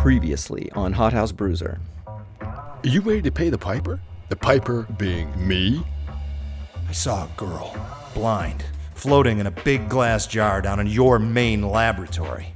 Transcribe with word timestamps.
Previously 0.00 0.72
on 0.72 0.94
Hothouse 0.94 1.30
Bruiser. 1.30 1.78
Are 2.40 2.80
you 2.82 3.02
ready 3.02 3.20
to 3.20 3.30
pay 3.30 3.50
the 3.50 3.58
piper? 3.58 4.00
The 4.30 4.36
piper 4.36 4.86
being 4.96 5.30
me? 5.46 5.84
I 6.88 6.92
saw 6.92 7.24
a 7.24 7.28
girl, 7.36 7.76
blind, 8.14 8.64
floating 8.94 9.40
in 9.40 9.46
a 9.46 9.50
big 9.50 9.90
glass 9.90 10.26
jar 10.26 10.62
down 10.62 10.80
in 10.80 10.86
your 10.86 11.18
main 11.18 11.68
laboratory. 11.68 12.54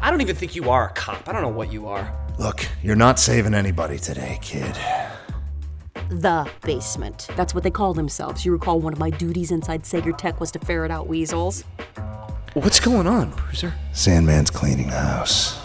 I 0.00 0.12
don't 0.12 0.20
even 0.20 0.36
think 0.36 0.54
you 0.54 0.70
are 0.70 0.90
a 0.90 0.92
cop. 0.92 1.28
I 1.28 1.32
don't 1.32 1.42
know 1.42 1.48
what 1.48 1.72
you 1.72 1.88
are. 1.88 2.14
Look, 2.38 2.68
you're 2.84 2.94
not 2.94 3.18
saving 3.18 3.52
anybody 3.52 3.98
today, 3.98 4.38
kid. 4.40 4.78
The 6.08 6.48
basement. 6.62 7.30
That's 7.34 7.52
what 7.52 7.64
they 7.64 7.70
call 7.72 7.94
themselves. 7.94 8.44
You 8.44 8.52
recall 8.52 8.78
one 8.78 8.92
of 8.92 9.00
my 9.00 9.10
duties 9.10 9.50
inside 9.50 9.84
Saeger 9.84 10.12
Tech 10.12 10.38
was 10.38 10.52
to 10.52 10.60
ferret 10.60 10.92
out 10.92 11.08
weasels. 11.08 11.64
What's 12.54 12.78
going 12.78 13.08
on, 13.08 13.30
Bruiser? 13.30 13.74
Sandman's 13.92 14.50
cleaning 14.50 14.86
the 14.86 15.00
house. 15.00 15.61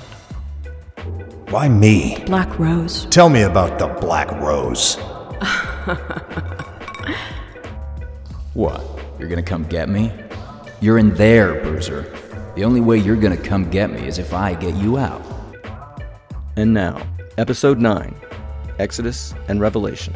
Why 1.50 1.70
me? 1.70 2.24
Black 2.26 2.60
Rose. 2.60 3.06
Tell 3.06 3.30
me 3.30 3.44
about 3.44 3.80
the 3.80 3.88
Black 3.88 4.30
Rose. 4.42 4.98
What? 8.54 8.82
You're 9.20 9.30
gonna 9.30 9.44
come 9.44 9.66
get 9.66 9.88
me? 9.88 10.12
You're 10.82 10.98
in 10.98 11.14
there, 11.14 11.62
Bruiser. 11.62 12.12
The 12.56 12.64
only 12.64 12.82
way 12.82 12.98
you're 12.98 13.16
gonna 13.16 13.38
come 13.38 13.70
get 13.70 13.92
me 13.92 14.08
is 14.08 14.18
if 14.18 14.34
I 14.34 14.56
get 14.56 14.73
you 14.78 14.98
out. 14.98 15.22
And 16.56 16.73
now, 16.73 17.00
Episode 17.38 17.78
9 17.78 18.16
Exodus 18.80 19.36
and 19.48 19.62
Revelation. 19.62 20.16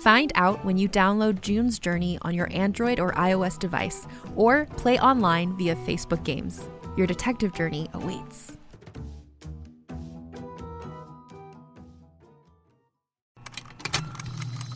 Find 0.00 0.32
out 0.34 0.64
when 0.64 0.76
you 0.76 0.88
download 0.88 1.40
June's 1.40 1.78
Journey 1.78 2.18
on 2.22 2.34
your 2.34 2.48
Android 2.52 3.00
or 3.00 3.12
iOS 3.12 3.58
device, 3.58 4.06
or 4.36 4.66
play 4.76 4.98
online 4.98 5.56
via 5.56 5.76
Facebook 5.76 6.24
Games. 6.24 6.68
Your 6.96 7.06
detective 7.06 7.54
journey 7.54 7.88
awaits. 7.94 8.56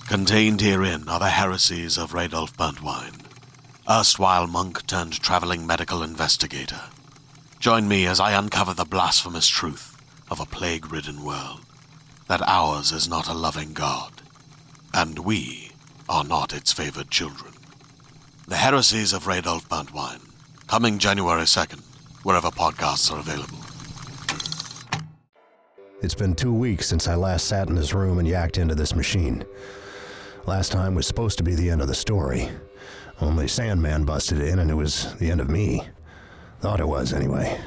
Contained 0.08 0.62
herein 0.62 1.06
are 1.06 1.18
the 1.18 1.28
heresies 1.28 1.98
of 1.98 2.12
Radolf 2.12 2.56
Burntwine, 2.56 3.20
erstwhile 3.88 4.46
monk 4.46 4.86
turned 4.86 5.20
traveling 5.20 5.66
medical 5.66 6.02
investigator. 6.02 6.80
Join 7.60 7.86
me 7.86 8.06
as 8.06 8.18
I 8.18 8.32
uncover 8.32 8.72
the 8.72 8.86
blasphemous 8.86 9.46
truth 9.46 10.00
of 10.30 10.40
a 10.40 10.46
plague 10.46 10.90
ridden 10.90 11.22
world 11.24 11.60
that 12.26 12.40
ours 12.46 12.90
is 12.90 13.06
not 13.06 13.28
a 13.28 13.34
loving 13.34 13.74
God, 13.74 14.17
and 14.94 15.18
we 15.18 15.70
are 16.08 16.24
not 16.24 16.52
its 16.52 16.72
favored 16.72 17.10
children. 17.10 17.52
The 18.46 18.56
heresies 18.56 19.12
of 19.12 19.24
Radolf 19.24 19.68
Burntwine, 19.68 20.20
coming 20.66 20.98
January 20.98 21.42
2nd, 21.42 21.80
wherever 22.24 22.48
podcasts 22.48 23.12
are 23.12 23.20
available. 23.20 23.58
It's 26.00 26.14
been 26.14 26.34
two 26.34 26.54
weeks 26.54 26.86
since 26.86 27.08
I 27.08 27.14
last 27.16 27.46
sat 27.46 27.68
in 27.68 27.74
this 27.74 27.92
room 27.92 28.18
and 28.18 28.28
yacked 28.28 28.56
into 28.56 28.74
this 28.74 28.94
machine. 28.94 29.44
Last 30.46 30.72
time 30.72 30.94
was 30.94 31.06
supposed 31.06 31.38
to 31.38 31.44
be 31.44 31.54
the 31.54 31.70
end 31.70 31.82
of 31.82 31.88
the 31.88 31.94
story. 31.94 32.48
Only 33.20 33.48
Sandman 33.48 34.04
busted 34.04 34.40
in 34.40 34.60
and 34.60 34.70
it 34.70 34.74
was 34.74 35.14
the 35.16 35.30
end 35.30 35.40
of 35.40 35.50
me. 35.50 35.82
Thought 36.60 36.80
it 36.80 36.88
was, 36.88 37.12
anyway. 37.12 37.60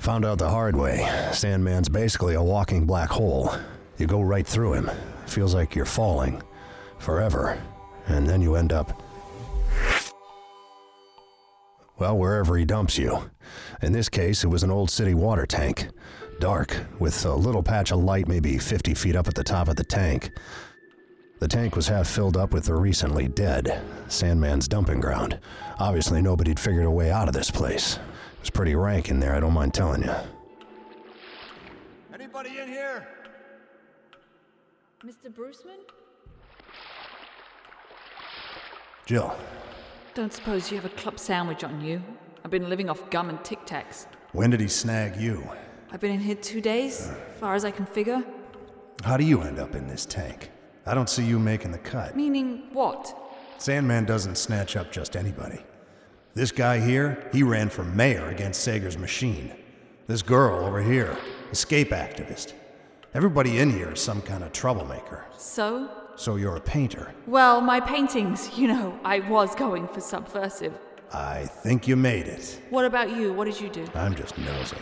Found 0.00 0.24
out 0.24 0.38
the 0.38 0.48
hard 0.48 0.74
way. 0.74 1.06
Sandman's 1.30 1.90
basically 1.90 2.34
a 2.34 2.42
walking 2.42 2.86
black 2.86 3.10
hole. 3.10 3.54
You 3.98 4.06
go 4.06 4.22
right 4.22 4.46
through 4.46 4.72
him. 4.72 4.90
Feels 5.26 5.54
like 5.54 5.74
you're 5.74 5.84
falling. 5.84 6.42
Forever. 6.98 7.62
And 8.06 8.26
then 8.26 8.40
you 8.40 8.54
end 8.56 8.72
up. 8.72 9.02
Well, 11.98 12.16
wherever 12.16 12.56
he 12.56 12.64
dumps 12.64 12.96
you. 12.96 13.30
In 13.82 13.92
this 13.92 14.08
case, 14.08 14.42
it 14.42 14.48
was 14.48 14.62
an 14.62 14.70
old 14.70 14.90
city 14.90 15.12
water 15.12 15.44
tank. 15.44 15.88
Dark, 16.40 16.86
with 16.98 17.22
a 17.26 17.34
little 17.34 17.62
patch 17.62 17.92
of 17.92 18.02
light 18.02 18.26
maybe 18.26 18.56
50 18.56 18.94
feet 18.94 19.16
up 19.16 19.28
at 19.28 19.34
the 19.34 19.44
top 19.44 19.68
of 19.68 19.76
the 19.76 19.84
tank. 19.84 20.30
The 21.40 21.48
tank 21.48 21.76
was 21.76 21.88
half 21.88 22.08
filled 22.08 22.38
up 22.38 22.54
with 22.54 22.64
the 22.64 22.74
recently 22.74 23.28
dead, 23.28 23.82
Sandman's 24.08 24.66
dumping 24.66 25.00
ground. 25.00 25.38
Obviously, 25.78 26.22
nobody'd 26.22 26.58
figured 26.58 26.86
a 26.86 26.90
way 26.90 27.10
out 27.10 27.28
of 27.28 27.34
this 27.34 27.50
place. 27.50 27.98
It 28.40 28.44
was 28.44 28.50
pretty 28.50 28.74
rank 28.74 29.10
in 29.10 29.20
there, 29.20 29.34
I 29.34 29.40
don't 29.40 29.52
mind 29.52 29.74
telling 29.74 30.02
you. 30.02 30.14
Anybody 32.14 32.58
in 32.58 32.68
here? 32.68 33.06
Mr. 35.04 35.30
Bruceman? 35.30 35.76
Jill, 39.04 39.36
Don't 40.14 40.32
suppose 40.32 40.70
you 40.70 40.78
have 40.78 40.86
a 40.86 40.94
club 40.96 41.18
sandwich 41.18 41.64
on 41.64 41.82
you? 41.82 42.02
I've 42.42 42.50
been 42.50 42.70
living 42.70 42.88
off 42.88 43.10
gum 43.10 43.28
and 43.28 43.44
Tic 43.44 43.66
Tacs. 43.66 44.06
when 44.32 44.48
did 44.48 44.60
he 44.60 44.68
snag 44.68 45.16
you? 45.16 45.46
I've 45.92 46.00
been 46.00 46.12
in 46.12 46.20
here 46.20 46.34
two 46.36 46.62
days, 46.62 47.10
far 47.40 47.54
as 47.54 47.66
I 47.66 47.70
can 47.70 47.84
figure. 47.84 48.24
How 49.04 49.18
do 49.18 49.24
you 49.24 49.42
end 49.42 49.58
up 49.58 49.74
in 49.74 49.86
this 49.86 50.06
tank? 50.06 50.50
I 50.86 50.94
don't 50.94 51.10
see 51.10 51.24
you 51.26 51.38
making 51.38 51.72
the 51.72 51.78
cut. 51.78 52.16
Meaning 52.16 52.68
what? 52.72 53.14
Sandman 53.58 54.06
doesn't 54.06 54.36
snatch 54.36 54.76
up 54.76 54.90
just 54.90 55.14
anybody. 55.14 55.60
This 56.32 56.52
guy 56.52 56.78
here, 56.78 57.28
he 57.32 57.42
ran 57.42 57.70
for 57.70 57.82
mayor 57.82 58.28
against 58.28 58.62
Saeger's 58.62 58.96
machine. 58.96 59.52
This 60.06 60.22
girl 60.22 60.64
over 60.64 60.80
here, 60.80 61.16
escape 61.50 61.90
activist. 61.90 62.52
Everybody 63.14 63.58
in 63.58 63.70
here 63.70 63.90
is 63.92 64.00
some 64.00 64.22
kind 64.22 64.44
of 64.44 64.52
troublemaker. 64.52 65.24
So? 65.36 65.90
So 66.14 66.36
you're 66.36 66.54
a 66.54 66.60
painter. 66.60 67.12
Well, 67.26 67.60
my 67.60 67.80
paintings, 67.80 68.56
you 68.56 68.68
know, 68.68 68.96
I 69.04 69.20
was 69.20 69.56
going 69.56 69.88
for 69.88 70.00
subversive. 70.00 70.78
I 71.12 71.46
think 71.46 71.88
you 71.88 71.96
made 71.96 72.28
it. 72.28 72.60
What 72.70 72.84
about 72.84 73.10
you? 73.10 73.32
What 73.32 73.46
did 73.46 73.60
you 73.60 73.68
do? 73.68 73.84
I'm 73.94 74.14
just 74.14 74.38
nosy. 74.38 74.76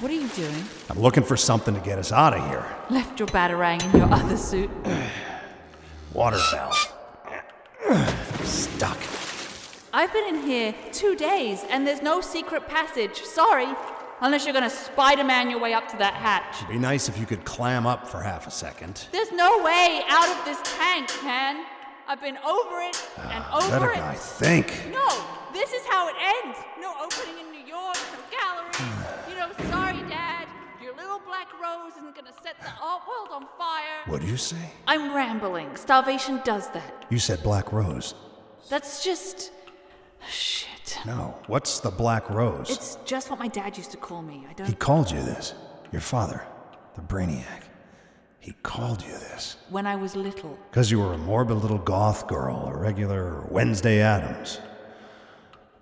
What 0.00 0.10
are 0.10 0.14
you 0.14 0.26
doing? 0.28 0.64
I'm 0.90 0.98
looking 0.98 1.22
for 1.22 1.36
something 1.36 1.74
to 1.74 1.80
get 1.80 2.00
us 2.00 2.10
out 2.10 2.34
of 2.36 2.44
here. 2.48 2.66
Left 2.90 3.20
your 3.20 3.28
batarang 3.28 3.80
in 3.84 4.00
your 4.00 4.12
other 4.12 4.36
suit. 4.36 4.70
Water 6.12 6.40
valve. 6.50 6.92
Stuck. 8.42 8.98
I've 9.94 10.10
been 10.10 10.34
in 10.34 10.42
here 10.42 10.74
two 10.90 11.14
days 11.14 11.64
and 11.68 11.86
there's 11.86 12.00
no 12.00 12.22
secret 12.22 12.66
passage. 12.66 13.20
Sorry. 13.24 13.66
Unless 14.22 14.46
you're 14.46 14.54
gonna 14.54 14.70
Spider 14.70 15.22
Man 15.22 15.50
your 15.50 15.60
way 15.60 15.74
up 15.74 15.86
to 15.88 15.98
that 15.98 16.14
hatch. 16.14 16.62
It'd 16.62 16.68
be 16.68 16.78
nice 16.78 17.10
if 17.10 17.18
you 17.18 17.26
could 17.26 17.44
clam 17.44 17.86
up 17.86 18.08
for 18.08 18.22
half 18.22 18.46
a 18.46 18.50
second. 18.50 19.06
There's 19.12 19.32
no 19.32 19.62
way 19.62 20.00
out 20.08 20.28
of 20.30 20.42
this 20.46 20.58
tank, 20.78 21.10
man. 21.22 21.66
I've 22.08 22.22
been 22.22 22.38
over 22.38 22.80
it 22.80 22.96
and 23.18 23.44
ah, 23.48 23.68
Let 23.70 23.82
over 23.82 23.90
a 23.90 23.94
it. 23.94 23.98
guy 23.98 24.14
think. 24.14 24.68
No, 24.90 25.08
this 25.52 25.72
is 25.74 25.84
how 25.86 26.08
it 26.08 26.14
ends. 26.44 26.58
No 26.80 26.94
opening 27.02 27.44
in 27.44 27.52
New 27.52 27.66
York, 27.66 27.96
no 28.14 28.20
gallery. 28.32 28.70
you 29.28 29.34
know, 29.34 29.50
sorry, 29.70 30.00
Dad. 30.08 30.48
Your 30.82 30.94
little 30.96 31.20
black 31.26 31.48
rose 31.60 31.92
isn't 31.98 32.14
gonna 32.16 32.32
set 32.42 32.58
the 32.60 32.70
art 32.82 33.02
world 33.06 33.28
on 33.30 33.46
fire. 33.58 34.00
What 34.06 34.22
do 34.22 34.26
you 34.26 34.38
say? 34.38 34.72
I'm 34.86 35.14
rambling. 35.14 35.76
Starvation 35.76 36.40
does 36.44 36.70
that. 36.70 37.04
You 37.10 37.18
said 37.18 37.42
Black 37.42 37.72
Rose. 37.74 38.14
That's 38.70 39.04
just. 39.04 39.50
Shit. 40.30 40.98
No. 41.06 41.38
What's 41.46 41.80
the 41.80 41.90
Black 41.90 42.28
Rose? 42.30 42.70
It's 42.70 42.98
just 43.04 43.30
what 43.30 43.38
my 43.38 43.48
dad 43.48 43.76
used 43.76 43.90
to 43.92 43.96
call 43.96 44.22
me. 44.22 44.46
I 44.48 44.52
don't. 44.52 44.66
He 44.66 44.74
called 44.74 45.10
you 45.10 45.20
this. 45.22 45.54
Your 45.90 46.00
father, 46.00 46.42
the 46.94 47.02
Brainiac. 47.02 47.64
He 48.40 48.54
called 48.64 49.02
you 49.04 49.12
this. 49.12 49.56
when 49.70 49.86
I 49.86 49.94
was 49.94 50.16
little. 50.16 50.58
Because 50.70 50.90
you 50.90 50.98
were 50.98 51.12
a 51.12 51.18
morbid 51.18 51.58
little 51.58 51.78
goth 51.78 52.26
girl, 52.26 52.66
a 52.66 52.76
regular 52.76 53.46
Wednesday 53.50 54.00
Addams. 54.00 54.58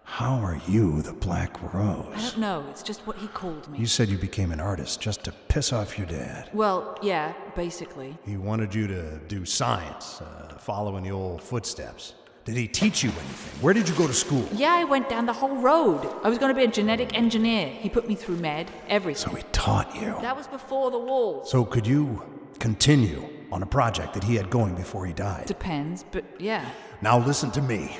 How 0.04 0.34
are 0.34 0.60
you 0.68 1.00
the 1.02 1.12
Black 1.14 1.56
Rose? 1.72 2.12
I 2.14 2.20
don't 2.20 2.38
know, 2.38 2.66
it's 2.68 2.82
just 2.82 3.06
what 3.06 3.16
he 3.16 3.28
called 3.28 3.68
me. 3.70 3.78
You 3.78 3.86
said 3.86 4.08
you 4.08 4.18
became 4.18 4.50
an 4.52 4.60
artist 4.60 5.00
just 5.00 5.24
to 5.24 5.32
piss 5.48 5.72
off 5.72 5.96
your 5.96 6.06
dad. 6.08 6.50
Well, 6.52 6.98
yeah, 7.00 7.32
basically. 7.54 8.18
He 8.26 8.36
wanted 8.36 8.74
you 8.74 8.86
to 8.88 9.18
do 9.28 9.46
science, 9.46 10.20
uh, 10.20 10.58
follow 10.58 10.96
in 10.96 11.04
the 11.04 11.12
old 11.12 11.42
footsteps. 11.42 12.14
Did 12.44 12.56
he 12.56 12.66
teach 12.66 13.02
you 13.02 13.10
anything? 13.10 13.62
Where 13.62 13.74
did 13.74 13.88
you 13.88 13.94
go 13.94 14.06
to 14.06 14.14
school? 14.14 14.48
Yeah, 14.54 14.72
I 14.72 14.84
went 14.84 15.10
down 15.10 15.26
the 15.26 15.32
whole 15.32 15.56
road. 15.56 16.08
I 16.24 16.28
was 16.30 16.38
going 16.38 16.52
to 16.52 16.58
be 16.58 16.64
a 16.64 16.70
genetic 16.70 17.16
engineer. 17.16 17.68
He 17.68 17.90
put 17.90 18.08
me 18.08 18.14
through 18.14 18.36
med, 18.36 18.70
everything. 18.88 19.30
So 19.30 19.36
he 19.36 19.42
taught 19.52 19.94
you. 19.94 20.16
That 20.22 20.36
was 20.36 20.46
before 20.46 20.90
the 20.90 20.98
walls. 20.98 21.50
So 21.50 21.64
could 21.64 21.86
you 21.86 22.22
continue 22.58 23.28
on 23.52 23.62
a 23.62 23.66
project 23.66 24.14
that 24.14 24.24
he 24.24 24.36
had 24.36 24.48
going 24.48 24.74
before 24.74 25.04
he 25.04 25.12
died? 25.12 25.46
Depends, 25.46 26.04
but 26.10 26.24
yeah. 26.38 26.66
Now 27.02 27.18
listen 27.18 27.50
to 27.52 27.62
me. 27.62 27.96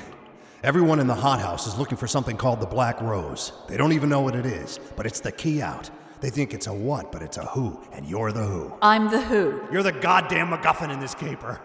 Everyone 0.63 0.99
in 0.99 1.07
the 1.07 1.15
hothouse 1.15 1.67
is 1.67 1.77
looking 1.77 1.97
for 1.97 2.07
something 2.07 2.35
called 2.37 2.61
the 2.61 2.67
Black 2.67 2.99
Rose. 3.01 3.51
They 3.67 3.77
don't 3.77 3.93
even 3.93 4.09
know 4.09 4.21
what 4.21 4.35
it 4.35 4.45
is, 4.45 4.79
but 4.95 5.05
it's 5.05 5.19
the 5.19 5.31
key 5.31 5.61
out. 5.61 5.89
They 6.19 6.29
think 6.29 6.53
it's 6.53 6.67
a 6.67 6.73
what, 6.73 7.11
but 7.11 7.21
it's 7.23 7.37
a 7.37 7.45
who, 7.45 7.79
and 7.93 8.05
you're 8.05 8.31
the 8.31 8.43
who. 8.43 8.73
I'm 8.81 9.09
the 9.09 9.21
who. 9.21 9.61
You're 9.71 9.81
the 9.83 9.91
goddamn 9.91 10.49
MacGuffin 10.49 10.93
in 10.93 10.99
this 10.99 11.15
caper. 11.15 11.59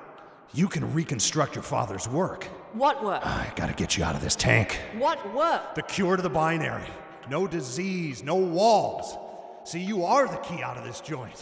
You 0.55 0.69
can 0.69 0.95
reconstruct 0.95 1.55
your 1.55 1.63
father's 1.63 2.09
work. 2.09 2.49
What 2.77 3.03
work? 3.03 3.25
I 3.25 3.51
gotta 3.57 3.73
get 3.73 3.97
you 3.97 4.05
out 4.05 4.15
of 4.15 4.21
this 4.21 4.37
tank. 4.37 4.79
What 4.99 5.35
work? 5.35 5.75
The 5.75 5.83
cure 5.83 6.17
to 6.17 6.23
the 6.23 6.29
binary. 6.29 6.91
No 7.31 7.47
disease, 7.47 8.23
no 8.23 8.35
walls. 8.35 9.17
See, 9.65 9.81
you 9.81 10.05
are 10.05 10.29
the 10.29 10.37
key 10.37 10.63
out 10.63 10.77
of 10.77 10.85
this 10.85 11.01
joint. 11.01 11.41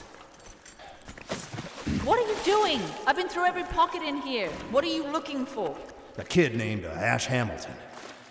What 2.04 2.20
are 2.20 2.28
you 2.28 2.36
doing? 2.44 2.80
I've 3.04 3.16
been 3.16 3.28
through 3.28 3.46
every 3.46 3.64
pocket 3.64 4.02
in 4.02 4.18
here. 4.18 4.48
What 4.70 4.84
are 4.84 4.88
you 4.88 5.08
looking 5.08 5.44
for? 5.44 5.76
A 6.18 6.22
kid 6.24 6.54
named 6.54 6.84
uh, 6.84 6.90
Ash 6.90 7.26
Hamilton. 7.26 7.74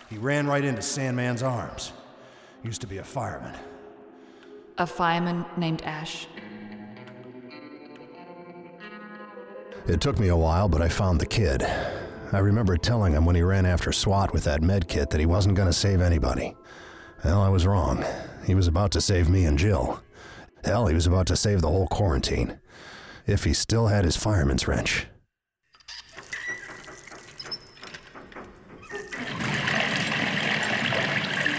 He 0.08 0.16
ran 0.16 0.46
right 0.46 0.64
into 0.64 0.80
Sandman's 0.80 1.42
arms. 1.42 1.92
Used 2.62 2.80
to 2.80 2.86
be 2.86 2.96
a 2.98 3.04
fireman. 3.04 3.54
A 4.78 4.86
fireman 4.86 5.44
named 5.58 5.82
Ash. 5.82 6.26
It 9.86 10.00
took 10.00 10.18
me 10.18 10.28
a 10.28 10.36
while, 10.36 10.70
but 10.70 10.80
I 10.80 10.88
found 10.88 11.20
the 11.20 11.26
kid. 11.26 11.66
I 12.34 12.40
remember 12.40 12.76
telling 12.76 13.12
him 13.12 13.24
when 13.24 13.36
he 13.36 13.42
ran 13.42 13.64
after 13.64 13.92
SWAT 13.92 14.32
with 14.32 14.42
that 14.44 14.60
med 14.60 14.88
kit 14.88 15.10
that 15.10 15.20
he 15.20 15.26
wasn't 15.26 15.54
going 15.54 15.68
to 15.68 15.72
save 15.72 16.00
anybody. 16.00 16.56
Well, 17.24 17.40
I 17.40 17.48
was 17.48 17.64
wrong. 17.64 18.04
He 18.44 18.56
was 18.56 18.66
about 18.66 18.90
to 18.92 19.00
save 19.00 19.28
me 19.28 19.44
and 19.44 19.56
Jill. 19.56 20.02
Hell, 20.64 20.88
he 20.88 20.94
was 20.94 21.06
about 21.06 21.28
to 21.28 21.36
save 21.36 21.60
the 21.60 21.68
whole 21.68 21.86
quarantine. 21.86 22.58
If 23.26 23.44
he 23.44 23.54
still 23.54 23.86
had 23.86 24.04
his 24.04 24.16
fireman's 24.16 24.66
wrench. 24.66 25.06
You 28.90 28.98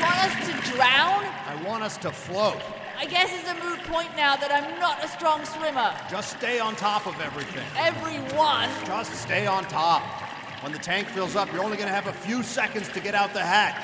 want 0.02 0.20
us 0.26 0.36
to 0.46 0.72
drown? 0.74 1.24
I 1.24 1.64
want 1.66 1.84
us 1.84 1.98
to 1.98 2.12
float. 2.12 2.62
I 2.98 3.06
guess 3.06 3.32
it's 3.32 3.48
a 3.50 3.54
moot 3.64 3.80
point 3.84 4.10
now 4.18 4.36
that 4.36 4.52
I'm 4.52 4.80
not 4.80 5.04
a 5.04 5.08
strong 5.08 5.46
swimmer. 5.46 5.96
Just 6.10 6.38
stay 6.38 6.60
on 6.60 6.76
top 6.76 7.08
of 7.08 7.20
everything. 7.22 7.66
Everyone. 7.78 8.70
Just 8.86 9.14
stay 9.22 9.48
on 9.48 9.64
top. 9.66 10.25
When 10.66 10.72
the 10.72 10.80
tank 10.80 11.08
fills 11.10 11.36
up, 11.36 11.54
you're 11.54 11.64
only 11.64 11.78
going 11.78 11.90
to 11.90 11.94
have 11.94 12.08
a 12.08 12.12
few 12.12 12.42
seconds 12.42 12.90
to 12.94 13.00
get 13.00 13.14
out 13.14 13.32
the 13.34 13.40
hatch. 13.40 13.76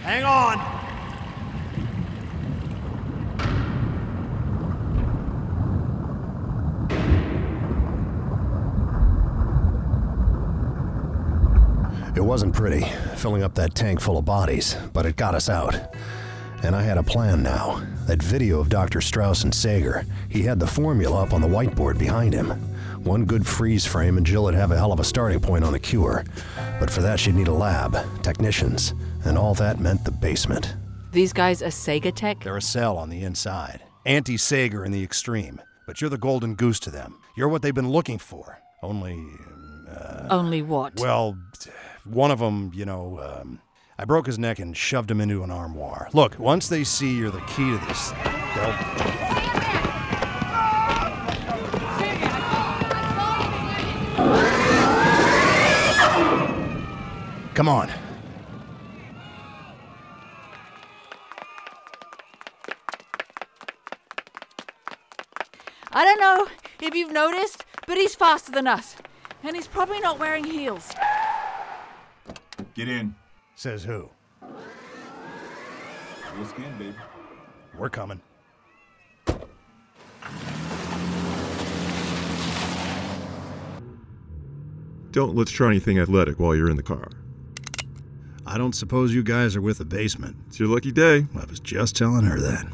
Hang 0.00 0.24
on. 0.24 0.58
It 12.16 12.22
wasn't 12.22 12.54
pretty, 12.54 12.80
filling 13.16 13.42
up 13.42 13.52
that 13.56 13.74
tank 13.74 14.00
full 14.00 14.16
of 14.16 14.24
bodies, 14.24 14.74
but 14.94 15.04
it 15.04 15.16
got 15.16 15.34
us 15.34 15.50
out. 15.50 15.94
And 16.62 16.74
I 16.74 16.80
had 16.80 16.96
a 16.96 17.02
plan 17.02 17.42
now. 17.42 17.86
That 18.06 18.22
video 18.22 18.58
of 18.58 18.70
Dr. 18.70 19.02
Strauss 19.02 19.44
and 19.44 19.54
Saeger, 19.54 20.06
he 20.30 20.44
had 20.44 20.60
the 20.60 20.66
formula 20.66 21.24
up 21.24 21.34
on 21.34 21.42
the 21.42 21.46
whiteboard 21.46 21.98
behind 21.98 22.32
him. 22.32 22.75
One 23.06 23.24
good 23.24 23.46
freeze 23.46 23.86
frame, 23.86 24.16
and 24.16 24.26
Jill 24.26 24.42
would 24.42 24.54
have 24.54 24.72
a 24.72 24.76
hell 24.76 24.90
of 24.90 24.98
a 24.98 25.04
starting 25.04 25.38
point 25.38 25.62
on 25.62 25.72
the 25.72 25.78
cure. 25.78 26.24
But 26.80 26.90
for 26.90 27.02
that, 27.02 27.20
she'd 27.20 27.36
need 27.36 27.46
a 27.46 27.52
lab, 27.52 27.96
technicians, 28.24 28.94
and 29.24 29.38
all 29.38 29.54
that 29.54 29.78
meant 29.78 30.04
the 30.04 30.10
basement. 30.10 30.74
These 31.12 31.32
guys 31.32 31.62
are 31.62 31.70
Saeger 31.70 32.10
Tech? 32.10 32.42
They're 32.42 32.56
a 32.56 32.60
cell 32.62 32.98
on 32.98 33.08
the 33.08 33.22
inside. 33.22 33.80
Anti 34.06 34.36
Saeger 34.36 34.84
in 34.84 34.90
the 34.90 35.04
extreme. 35.04 35.62
But 35.86 36.00
you're 36.00 36.10
the 36.10 36.18
golden 36.18 36.56
goose 36.56 36.80
to 36.80 36.90
them. 36.90 37.20
You're 37.36 37.48
what 37.48 37.62
they've 37.62 37.72
been 37.72 37.90
looking 37.90 38.18
for. 38.18 38.58
Only, 38.82 39.24
Only 40.28 40.62
what? 40.62 40.98
well, 40.98 41.38
one 42.04 42.32
of 42.32 42.40
them, 42.40 42.72
you 42.74 42.84
know, 42.84 43.20
um, 43.20 43.60
I 44.00 44.04
broke 44.04 44.26
his 44.26 44.36
neck 44.36 44.58
and 44.58 44.76
shoved 44.76 45.12
him 45.12 45.20
into 45.20 45.44
an 45.44 45.52
armoire. 45.52 46.08
Look, 46.12 46.40
once 46.40 46.68
they 46.68 46.82
see 46.82 47.16
you're 47.16 47.30
the 47.30 47.40
key 47.42 47.70
to 47.70 47.86
this, 47.86 48.10
they'll. 48.56 49.55
Come 57.54 57.68
on. 57.68 57.90
I 65.92 66.04
don't 66.04 66.20
know 66.20 66.46
if 66.80 66.94
you've 66.94 67.12
noticed, 67.12 67.64
but 67.86 67.96
he's 67.96 68.14
faster 68.14 68.52
than 68.52 68.66
us. 68.66 68.96
And 69.42 69.56
he's 69.56 69.66
probably 69.66 70.00
not 70.00 70.18
wearing 70.18 70.44
heels. 70.44 70.92
Get 72.74 72.88
in. 72.88 73.14
Says 73.54 73.84
who? 73.84 74.10
Full 76.34 76.44
skin, 76.44 76.78
baby. 76.78 76.94
We're 77.78 77.88
coming. 77.88 78.20
Don't 85.16 85.34
let's 85.34 85.50
try 85.50 85.70
anything 85.70 85.98
athletic 85.98 86.38
while 86.38 86.54
you're 86.54 86.68
in 86.68 86.76
the 86.76 86.82
car. 86.82 87.08
I 88.46 88.58
don't 88.58 88.74
suppose 88.74 89.14
you 89.14 89.22
guys 89.22 89.56
are 89.56 89.62
with 89.62 89.78
the 89.78 89.86
basement. 89.86 90.36
It's 90.46 90.60
your 90.60 90.68
lucky 90.68 90.92
day. 90.92 91.24
I 91.34 91.46
was 91.46 91.58
just 91.58 91.96
telling 91.96 92.26
her 92.26 92.38
that. 92.38 92.66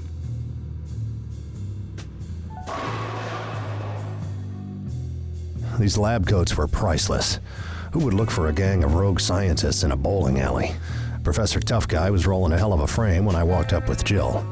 These 5.79 5.97
lab 5.97 6.27
coats 6.27 6.57
were 6.57 6.67
priceless. 6.67 7.39
Who 7.93 8.01
would 8.01 8.15
look 8.15 8.33
for 8.33 8.49
a 8.49 8.53
gang 8.53 8.83
of 8.83 8.97
rogue 8.97 9.21
scientists 9.21 9.85
in 9.85 9.93
a 9.93 9.97
bowling 9.97 10.41
alley? 10.41 10.75
Professor 11.23 11.61
Tough 11.61 11.87
Guy 11.87 12.11
was 12.11 12.27
rolling 12.27 12.53
a 12.53 12.59
hell 12.59 12.73
of 12.73 12.81
a 12.81 12.89
frame 12.89 13.25
when 13.25 13.37
I 13.37 13.45
walked 13.45 13.73
up 13.73 13.89
with 13.89 14.03
Jill. 14.03 14.45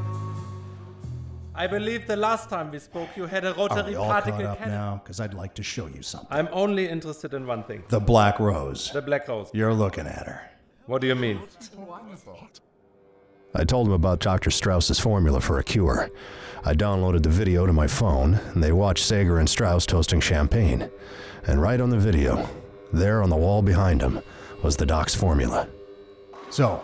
I 1.61 1.67
believe 1.67 2.07
the 2.07 2.15
last 2.15 2.49
time 2.49 2.71
we 2.71 2.79
spoke, 2.79 3.09
you 3.15 3.27
had 3.27 3.45
a 3.45 3.53
rotary 3.53 3.81
Are 3.81 3.87
we 3.89 3.95
all 3.95 4.09
particle 4.09 4.39
caught 4.39 4.45
up 4.45 4.57
cannon. 4.57 4.73
now? 4.73 5.01
Because 5.03 5.19
I'd 5.19 5.35
like 5.35 5.53
to 5.53 5.61
show 5.61 5.85
you 5.85 6.01
something. 6.01 6.27
I'm 6.31 6.49
only 6.51 6.89
interested 6.89 7.35
in 7.35 7.45
one 7.45 7.63
thing. 7.65 7.83
The 7.89 7.99
Black 7.99 8.39
Rose. 8.39 8.89
The 8.91 9.01
Black 9.03 9.27
Rose. 9.27 9.51
You're 9.53 9.75
looking 9.75 10.07
at 10.07 10.25
her. 10.25 10.41
What 10.87 11.01
do 11.01 11.07
you 11.07 11.13
mean? 11.13 11.39
I 13.53 13.63
told 13.63 13.85
him 13.85 13.93
about 13.93 14.21
Dr. 14.21 14.49
Strauss's 14.49 14.99
formula 14.99 15.39
for 15.39 15.59
a 15.59 15.63
cure. 15.63 16.09
I 16.65 16.73
downloaded 16.73 17.21
the 17.21 17.29
video 17.29 17.67
to 17.67 17.73
my 17.73 17.85
phone, 17.85 18.39
and 18.55 18.63
they 18.63 18.71
watched 18.71 19.05
Saeger 19.05 19.37
and 19.37 19.47
Strauss 19.47 19.85
toasting 19.85 20.19
champagne. 20.19 20.89
And 21.45 21.61
right 21.61 21.79
on 21.79 21.91
the 21.91 21.99
video, 21.99 22.49
there 22.91 23.21
on 23.21 23.29
the 23.29 23.37
wall 23.37 23.61
behind 23.61 24.01
him, 24.01 24.23
was 24.63 24.77
the 24.77 24.87
doc's 24.87 25.13
formula. 25.13 25.67
So, 26.49 26.83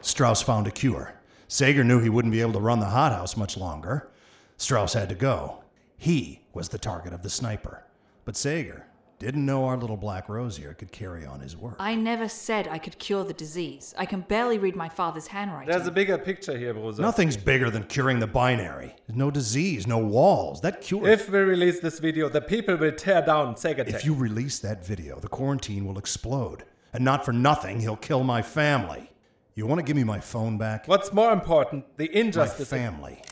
Strauss 0.00 0.40
found 0.40 0.66
a 0.66 0.70
cure. 0.70 1.12
Saeger 1.48 1.84
knew 1.84 2.00
he 2.00 2.08
wouldn't 2.08 2.32
be 2.32 2.40
able 2.40 2.54
to 2.54 2.60
run 2.60 2.80
the 2.80 2.86
hothouse 2.86 3.36
much 3.36 3.56
longer. 3.56 4.10
Strauss 4.56 4.94
had 4.94 5.08
to 5.08 5.14
go. 5.14 5.62
He 5.96 6.40
was 6.52 6.70
the 6.70 6.78
target 6.78 7.12
of 7.12 7.22
the 7.22 7.30
sniper. 7.30 7.84
But 8.24 8.36
Saeger 8.36 8.86
didn't 9.18 9.46
know 9.46 9.64
our 9.64 9.76
little 9.76 9.96
black 9.96 10.28
rose 10.28 10.58
here 10.58 10.74
could 10.74 10.92
carry 10.92 11.24
on 11.24 11.40
his 11.40 11.56
work. 11.56 11.76
I 11.78 11.94
never 11.94 12.28
said 12.28 12.68
I 12.68 12.78
could 12.78 12.98
cure 12.98 13.24
the 13.24 13.32
disease. 13.32 13.94
I 13.96 14.04
can 14.04 14.20
barely 14.20 14.58
read 14.58 14.76
my 14.76 14.88
father's 14.88 15.28
handwriting. 15.28 15.70
There's 15.72 15.86
a 15.86 15.92
bigger 15.92 16.18
picture 16.18 16.58
here, 16.58 16.74
Bruiser. 16.74 17.00
Nothing's 17.00 17.36
bigger 17.36 17.70
than 17.70 17.84
curing 17.84 18.18
the 18.18 18.26
binary. 18.26 18.94
There's 19.06 19.16
No 19.16 19.30
disease, 19.30 19.86
no 19.86 19.98
walls. 19.98 20.60
That 20.60 20.82
cure. 20.82 21.08
If 21.08 21.30
we 21.30 21.38
release 21.38 21.80
this 21.80 21.98
video, 21.98 22.28
the 22.28 22.42
people 22.42 22.76
will 22.76 22.92
tear 22.92 23.22
down 23.22 23.56
Saeger 23.56 23.84
Tech. 23.84 23.94
If 23.94 24.04
you 24.04 24.12
release 24.14 24.58
that 24.58 24.84
video, 24.84 25.18
the 25.20 25.28
quarantine 25.28 25.86
will 25.86 25.98
explode. 25.98 26.64
And 26.92 27.04
not 27.04 27.24
for 27.24 27.32
nothing, 27.32 27.80
he'll 27.80 27.96
kill 27.96 28.24
my 28.24 28.42
family. 28.42 29.12
You 29.58 29.64
want 29.64 29.78
to 29.78 29.82
give 29.82 29.96
me 29.96 30.04
my 30.04 30.20
phone 30.20 30.58
back? 30.58 30.86
What's 30.86 31.14
more 31.14 31.32
important, 31.32 31.96
the 31.96 32.14
injustice. 32.14 32.70
My 32.70 32.76
family. 32.76 33.22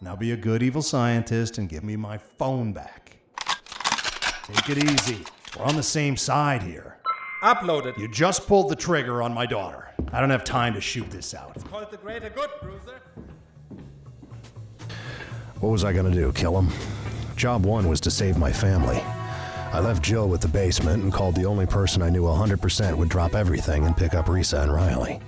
Now 0.00 0.16
be 0.16 0.32
a 0.32 0.36
good 0.36 0.62
evil 0.62 0.80
scientist 0.80 1.58
and 1.58 1.68
give 1.68 1.84
me 1.84 1.96
my 1.96 2.16
phone 2.16 2.72
back. 2.72 3.18
Take 4.44 4.78
it 4.78 4.90
easy. 4.90 5.22
We're 5.58 5.66
on 5.66 5.76
the 5.76 5.82
same 5.82 6.16
side 6.16 6.62
here. 6.62 6.96
Uploaded. 7.42 7.98
You 7.98 8.08
just 8.08 8.46
pulled 8.46 8.70
the 8.70 8.74
trigger 8.74 9.20
on 9.20 9.34
my 9.34 9.44
daughter. 9.44 9.90
I 10.14 10.20
don't 10.20 10.30
have 10.30 10.44
time 10.44 10.72
to 10.72 10.80
shoot 10.80 11.10
this 11.10 11.34
out. 11.34 11.62
Call 11.66 11.80
it 11.80 11.90
the 11.90 11.98
greater 11.98 12.30
good, 12.30 12.48
Bruiser. 12.62 13.02
What 15.60 15.68
was 15.68 15.84
I 15.84 15.92
gonna 15.92 16.10
do? 16.10 16.32
Kill 16.32 16.58
him? 16.58 16.72
Job 17.36 17.66
one 17.66 17.86
was 17.86 18.00
to 18.00 18.10
save 18.10 18.38
my 18.38 18.50
family. 18.50 19.02
I 19.74 19.80
left 19.80 20.02
Jill 20.02 20.26
with 20.26 20.40
the 20.40 20.48
basement 20.48 21.02
and 21.02 21.12
called 21.12 21.34
the 21.34 21.44
only 21.44 21.66
person 21.66 22.00
I 22.00 22.08
knew 22.08 22.22
100% 22.22 22.96
would 22.96 23.10
drop 23.10 23.34
everything 23.34 23.84
and 23.84 23.94
pick 23.94 24.14
up 24.14 24.24
Risa 24.24 24.62
and 24.62 24.72
Riley. 24.72 25.20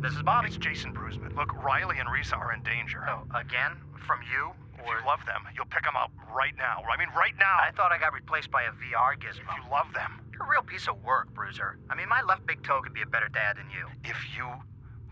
This 0.00 0.14
is 0.14 0.22
Bob. 0.22 0.44
It's 0.44 0.56
Jason 0.56 0.94
Bruceman. 0.94 1.34
Look, 1.36 1.52
Riley 1.62 1.98
and 1.98 2.08
Risa 2.08 2.38
are 2.38 2.52
in 2.52 2.62
danger. 2.62 3.04
Oh, 3.08 3.24
again? 3.34 3.72
From 4.06 4.20
you? 4.22 4.52
If 4.74 4.86
you 4.86 5.06
love 5.06 5.20
them, 5.26 5.42
you'll 5.54 5.66
pick 5.66 5.82
them 5.82 5.96
up 5.96 6.10
right 6.34 6.54
now. 6.56 6.82
I 6.90 6.96
mean, 6.96 7.08
right 7.16 7.34
now. 7.38 7.58
I 7.60 7.70
thought 7.72 7.92
I 7.92 7.98
got 7.98 8.14
replaced 8.14 8.50
by 8.50 8.62
a 8.62 8.70
VR 8.70 9.16
gizmo. 9.18 9.50
If 9.50 9.64
you 9.64 9.70
love 9.70 9.92
them. 9.92 10.20
You're 10.32 10.44
a 10.44 10.48
real 10.48 10.62
piece 10.62 10.88
of 10.88 11.02
work, 11.04 11.34
Bruiser. 11.34 11.78
I 11.90 11.94
mean, 11.94 12.08
my 12.08 12.22
left 12.22 12.46
big 12.46 12.62
toe 12.62 12.80
could 12.80 12.94
be 12.94 13.02
a 13.02 13.06
better 13.06 13.28
dad 13.28 13.56
than 13.58 13.66
you. 13.70 13.86
If 14.04 14.16
you 14.36 14.46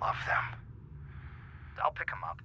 love 0.00 0.16
them, 0.26 0.44
I'll 1.82 1.92
pick 1.92 2.08
them 2.08 2.24
up. 2.24 2.40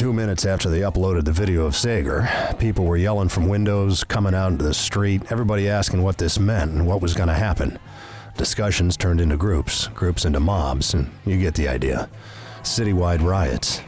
Two 0.00 0.14
minutes 0.14 0.46
after 0.46 0.70
they 0.70 0.80
uploaded 0.80 1.26
the 1.26 1.30
video 1.30 1.66
of 1.66 1.76
Saeger, 1.76 2.26
people 2.58 2.86
were 2.86 2.96
yelling 2.96 3.28
from 3.28 3.50
windows, 3.50 4.02
coming 4.02 4.32
out 4.32 4.50
into 4.50 4.64
the 4.64 4.72
street, 4.72 5.20
everybody 5.28 5.68
asking 5.68 6.02
what 6.02 6.16
this 6.16 6.38
meant 6.38 6.70
and 6.70 6.86
what 6.86 7.02
was 7.02 7.12
going 7.12 7.28
to 7.28 7.34
happen. 7.34 7.78
Discussions 8.38 8.96
turned 8.96 9.20
into 9.20 9.36
groups, 9.36 9.88
groups 9.88 10.24
into 10.24 10.40
mobs, 10.40 10.94
and 10.94 11.10
you 11.26 11.38
get 11.38 11.54
the 11.54 11.68
idea. 11.68 12.08
Citywide 12.62 13.20
riots. 13.20 13.82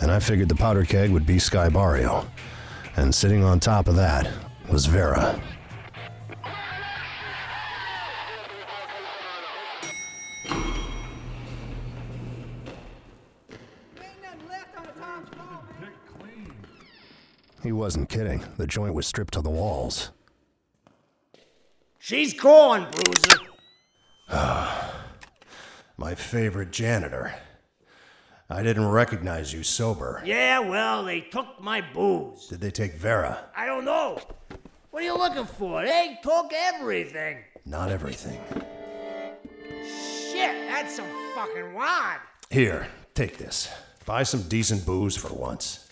And 0.00 0.10
I 0.10 0.18
figured 0.18 0.48
the 0.48 0.54
powder 0.54 0.86
keg 0.86 1.10
would 1.10 1.26
be 1.26 1.38
Sky 1.38 1.68
Barrio. 1.68 2.26
And 2.96 3.14
sitting 3.14 3.44
on 3.44 3.60
top 3.60 3.86
of 3.86 3.96
that 3.96 4.30
was 4.70 4.86
Vera. 4.86 5.38
He 17.70 17.74
wasn't 17.74 18.08
kidding. 18.08 18.42
The 18.56 18.66
joint 18.66 18.94
was 18.94 19.06
stripped 19.06 19.34
to 19.34 19.42
the 19.42 19.48
walls. 19.48 20.10
She's 22.00 22.34
gone, 22.34 22.88
Bruiser. 22.90 23.38
My 25.96 26.16
favorite 26.16 26.72
janitor. 26.72 27.32
I 28.48 28.64
didn't 28.64 28.88
recognize 28.88 29.52
you 29.52 29.62
sober. 29.62 30.20
Yeah, 30.24 30.58
well, 30.58 31.04
they 31.04 31.20
took 31.20 31.60
my 31.60 31.80
booze. 31.80 32.48
Did 32.48 32.60
they 32.60 32.72
take 32.72 32.94
Vera? 32.94 33.44
I 33.56 33.66
don't 33.66 33.84
know. 33.84 34.18
What 34.90 35.04
are 35.04 35.06
you 35.06 35.16
looking 35.16 35.44
for? 35.46 35.84
They 35.84 36.18
took 36.24 36.52
everything. 36.52 37.38
Not 37.64 37.92
everything. 37.92 38.40
Shit, 39.84 40.68
that's 40.68 40.96
some 40.96 41.06
fucking 41.36 41.72
wad. 41.72 42.18
Here, 42.50 42.88
take 43.14 43.38
this. 43.38 43.68
Buy 44.06 44.24
some 44.24 44.42
decent 44.42 44.84
booze 44.84 45.16
for 45.16 45.32
once. 45.32 45.86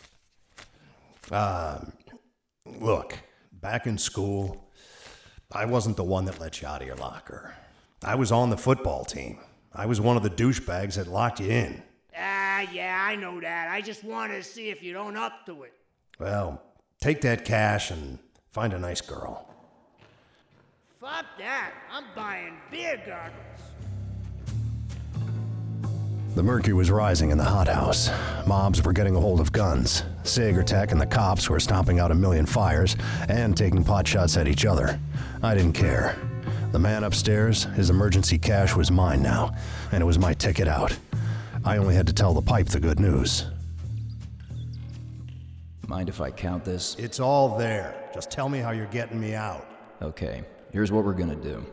Um, 1.31 1.93
look, 2.67 3.19
back 3.53 3.87
in 3.87 3.99
school, 3.99 4.71
I 5.53 5.65
wasn't 5.65 5.97
the 5.97 6.05
one 6.05 6.25
that 6.27 6.41
let 6.41 6.61
you 6.61 6.69
out 6.69 6.81
of 6.81 6.87
your 6.87 6.97
locker. 6.97 7.55
I 8.03 8.15
was 8.15 8.33
on 8.33 8.51
the 8.51 8.57
football 8.57 9.05
team. 9.05 9.39
I 9.73 9.87
was 9.87 10.01
one 10.01 10.17
of 10.17 10.23
the 10.23 10.31
douchebags 10.31 10.95
that 10.95 11.07
locked 11.07 11.41
you 11.41 11.51
in. 11.51 11.83
Ah, 12.17 12.67
yeah, 12.73 13.07
I 13.09 13.17
know 13.17 13.41
that. 13.41 13.71
I 13.71 13.81
just 13.81 14.05
wanted 14.05 14.37
to 14.37 14.43
see 14.43 14.71
if 14.71 14.83
you'd 14.83 14.97
own 14.97 15.17
up 15.17 15.47
to 15.47 15.63
it. 15.65 15.73
Well, 16.19 16.63
take 17.01 17.21
that 17.23 17.45
cash 17.45 17.91
and 17.91 18.19
find 18.51 18.73
a 18.73 18.79
nice 18.79 19.01
girl. 19.01 19.49
Fuck 21.01 21.27
that. 21.39 21.73
I'm 21.93 22.05
buying 22.15 22.57
beer 22.71 23.01
goggles. 23.07 23.35
The 26.39 26.45
mercury 26.45 26.73
was 26.73 26.89
rising 26.89 27.33
in 27.33 27.39
the 27.39 27.43
hothouse. 27.43 28.11
Mobs 28.47 28.85
were 28.85 28.93
getting 28.93 29.17
a 29.17 29.21
hold 29.21 29.41
of 29.41 29.51
guns. 29.51 30.05
Saegertech 30.23 30.93
and 30.93 31.01
the 31.01 31.07
cops 31.07 31.51
were 31.51 31.59
stomping 31.59 31.99
out 31.99 32.13
a 32.13 32.15
million 32.15 32.47
fires 32.47 32.95
and 33.29 33.57
taking 33.57 33.83
pot 33.83 34.07
shots 34.07 34.37
at 34.37 34.47
each 34.47 34.65
other. 34.65 35.01
I 35.43 35.57
didn't 35.57 35.73
care. 35.73 36.17
The 36.71 36.79
man 36.79 37.03
upstairs, 37.03 37.65
his 37.75 37.91
emergency 37.91 38.39
cash 38.39 38.77
was 38.77 38.89
mine 38.89 39.21
now, 39.21 39.51
and 39.91 40.01
it 40.01 40.07
was 40.07 40.17
my 40.17 40.33
ticket 40.33 40.69
out. 40.69 40.97
I 41.65 41.77
only 41.77 41.97
had 41.97 42.07
to 42.07 42.13
tell 42.13 42.35
the 42.35 42.41
pipe 42.41 42.69
the 42.69 42.79
good 42.79 43.01
news. 43.01 43.47
Mind 45.89 46.09
if 46.09 46.21
I 46.21 46.31
count 46.31 46.65
this? 46.65 46.95
It's 47.01 47.19
all 47.19 47.59
there. 47.59 48.11
Just 48.15 48.31
tell 48.31 48.49
me 48.49 48.61
how 48.61 48.71
you're 48.71 48.87
getting 48.87 49.19
me 49.19 49.35
out. 49.35 49.67
Okay, 50.01 50.45
here's 50.71 50.93
what 50.93 51.05
we're 51.05 51.15
gonna 51.15 51.35
do. 51.35 51.67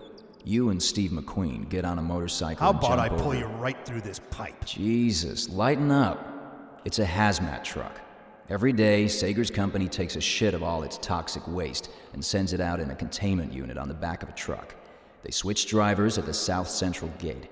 You 0.47 0.69
and 0.69 0.81
Steve 0.81 1.09
McQueen 1.09 1.67
get 1.69 1.85
on 1.85 1.97
a 1.97 2.03
motorcycle. 2.03 2.63
How 2.63 2.69
about 2.69 2.99
I 2.99 3.09
pull 3.09 3.29
over. 3.29 3.39
you 3.39 3.45
right 3.47 3.83
through 3.83 4.01
this 4.01 4.19
pipe? 4.29 4.63
Jesus, 4.63 5.49
lighten 5.49 5.89
up. 5.89 6.81
It's 6.85 6.99
a 6.99 7.05
hazmat 7.05 7.63
truck. 7.63 7.99
Every 8.47 8.71
day, 8.71 9.07
Saeger's 9.07 9.49
company 9.49 9.87
takes 9.87 10.15
a 10.15 10.21
shit 10.21 10.53
of 10.53 10.61
all 10.61 10.83
its 10.83 10.99
toxic 10.99 11.47
waste 11.47 11.89
and 12.13 12.23
sends 12.23 12.53
it 12.53 12.61
out 12.61 12.79
in 12.79 12.91
a 12.91 12.95
containment 12.95 13.51
unit 13.51 13.75
on 13.75 13.87
the 13.87 13.95
back 13.95 14.21
of 14.21 14.29
a 14.29 14.33
truck. 14.33 14.75
They 15.23 15.31
switch 15.31 15.65
drivers 15.65 16.19
at 16.19 16.27
the 16.27 16.33
south 16.33 16.67
central 16.67 17.09
gate. 17.17 17.49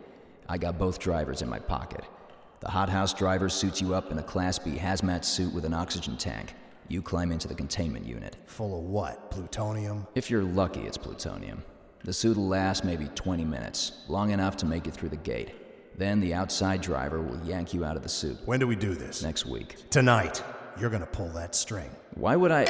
I 0.47 0.59
got 0.59 0.77
both 0.77 0.99
drivers 0.99 1.41
in 1.41 1.49
my 1.49 1.57
pocket. 1.57 2.05
The 2.59 2.69
hothouse 2.69 3.15
driver 3.15 3.49
suits 3.49 3.81
you 3.81 3.95
up 3.95 4.11
in 4.11 4.19
a 4.19 4.23
Class 4.23 4.59
B 4.59 4.75
hazmat 4.75 5.25
suit 5.25 5.51
with 5.51 5.65
an 5.65 5.73
oxygen 5.73 6.15
tank. 6.15 6.53
You 6.89 7.01
climb 7.01 7.31
into 7.31 7.47
the 7.47 7.55
containment 7.55 8.05
unit. 8.05 8.35
Full 8.45 8.77
of 8.77 8.83
what? 8.83 9.31
Plutonium? 9.31 10.05
If 10.13 10.29
you're 10.29 10.43
lucky, 10.43 10.81
it's 10.81 10.97
plutonium. 10.97 11.63
The 12.03 12.11
suit 12.11 12.35
will 12.35 12.47
last 12.47 12.83
maybe 12.83 13.07
20 13.15 13.45
minutes, 13.45 13.93
long 14.09 14.31
enough 14.31 14.57
to 14.57 14.65
make 14.65 14.87
it 14.87 14.93
through 14.93 15.09
the 15.09 15.15
gate. 15.15 15.51
Then 15.97 16.19
the 16.19 16.33
outside 16.33 16.81
driver 16.81 17.21
will 17.21 17.39
yank 17.45 17.73
you 17.73 17.85
out 17.85 17.95
of 17.95 18.03
the 18.03 18.09
suit. 18.09 18.37
When 18.45 18.59
do 18.59 18.67
we 18.67 18.75
do 18.75 18.93
this? 18.93 19.23
Next 19.23 19.45
week. 19.45 19.89
Tonight. 19.89 20.43
You're 20.77 20.89
gonna 20.89 21.05
pull 21.05 21.29
that 21.29 21.55
string. 21.55 21.89
Why 22.15 22.35
would 22.35 22.51
I. 22.51 22.65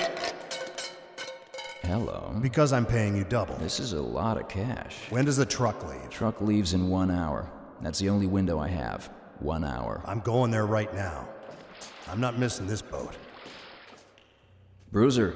Hello. 1.83 2.37
Because 2.41 2.73
I'm 2.73 2.85
paying 2.85 3.15
you 3.15 3.23
double. 3.23 3.55
This 3.55 3.79
is 3.79 3.93
a 3.93 4.01
lot 4.01 4.37
of 4.37 4.47
cash. 4.49 4.97
When 5.09 5.25
does 5.25 5.37
the 5.37 5.45
truck 5.45 5.83
leave? 5.87 6.09
Truck 6.09 6.39
leaves 6.39 6.73
in 6.73 6.89
one 6.89 7.09
hour. 7.09 7.49
That's 7.81 7.99
the 7.99 8.09
only 8.09 8.27
window 8.27 8.59
I 8.59 8.67
have. 8.67 9.09
One 9.39 9.63
hour. 9.63 10.03
I'm 10.05 10.19
going 10.19 10.51
there 10.51 10.65
right 10.65 10.93
now. 10.93 11.27
I'm 12.07 12.19
not 12.19 12.37
missing 12.37 12.67
this 12.67 12.81
boat. 12.81 13.15
Bruiser. 14.91 15.33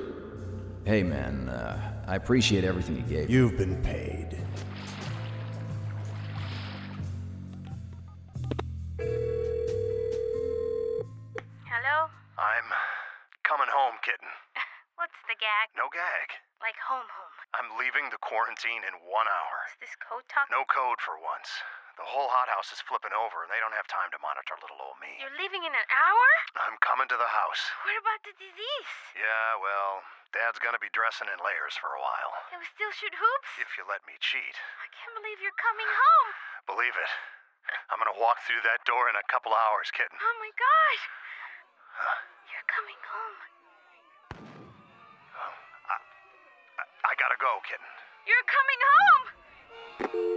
Hey, 0.85 1.03
man. 1.03 1.49
Uh, 1.49 1.96
I 2.07 2.15
appreciate 2.15 2.63
everything 2.63 2.95
you 2.95 3.03
gave. 3.03 3.27
You've 3.27 3.59
been 3.59 3.75
paid. 3.83 4.39
Hello? 11.67 12.07
I'm 12.39 12.69
coming 13.43 13.67
home, 13.67 13.99
kitten. 14.07 14.31
What's 14.95 15.19
the 15.27 15.35
gag? 15.35 15.75
No 15.75 15.91
gag. 15.91 16.31
Like 16.63 16.79
home 16.79 17.11
home. 17.11 17.35
I'm 17.59 17.75
leaving 17.75 18.07
the 18.07 18.23
quarantine 18.23 18.87
in 18.87 18.95
one 19.03 19.27
hour. 19.27 19.67
Is 19.67 19.91
this 19.91 19.95
code 19.99 20.23
talk? 20.31 20.47
No 20.47 20.63
code 20.71 21.03
for 21.03 21.19
once. 21.19 21.51
The 21.99 22.07
whole 22.07 22.31
hothouse 22.31 22.71
is 22.71 22.79
flipping 22.87 23.11
over, 23.11 23.43
and 23.43 23.51
they 23.51 23.59
don't 23.59 23.75
have 23.75 23.91
time 23.91 24.07
to 24.15 24.19
monitor 24.23 24.55
little 24.63 24.79
old 24.79 24.86
me. 25.07 25.15
You're 25.23 25.37
leaving 25.39 25.63
in 25.63 25.71
an 25.71 25.87
hour? 25.87 26.27
I'm 26.67 26.75
coming 26.83 27.07
to 27.07 27.15
the 27.15 27.31
house. 27.31 27.63
What 27.87 27.95
about 27.95 28.19
the 28.27 28.35
disease? 28.35 28.91
Yeah, 29.15 29.55
well, 29.63 30.03
Dad's 30.35 30.59
gonna 30.59 30.81
be 30.83 30.91
dressing 30.91 31.31
in 31.31 31.39
layers 31.39 31.79
for 31.79 31.95
a 31.95 32.01
while. 32.03 32.35
Can 32.51 32.59
we 32.59 32.67
still 32.75 32.91
shoot 32.91 33.15
hoops? 33.15 33.51
If 33.63 33.71
you 33.79 33.87
let 33.87 34.03
me 34.03 34.19
cheat. 34.19 34.55
I 34.83 34.87
can't 34.91 35.15
believe 35.15 35.39
you're 35.39 35.55
coming 35.55 35.87
home. 35.87 36.29
Believe 36.67 36.95
it. 36.99 37.11
I'm 37.87 37.99
gonna 37.99 38.19
walk 38.19 38.43
through 38.43 38.63
that 38.67 38.83
door 38.83 39.07
in 39.07 39.15
a 39.15 39.25
couple 39.31 39.55
hours, 39.55 39.87
kitten. 39.95 40.19
Oh 40.19 40.35
my 40.43 40.51
gosh. 40.55 41.03
You're 42.51 42.67
coming 42.67 42.99
home. 43.07 43.39
I 47.07 47.15
gotta 47.15 47.39
go, 47.39 47.63
kitten. 47.63 47.87
You're 48.27 48.47
coming 48.51 48.81
home. 48.91 50.36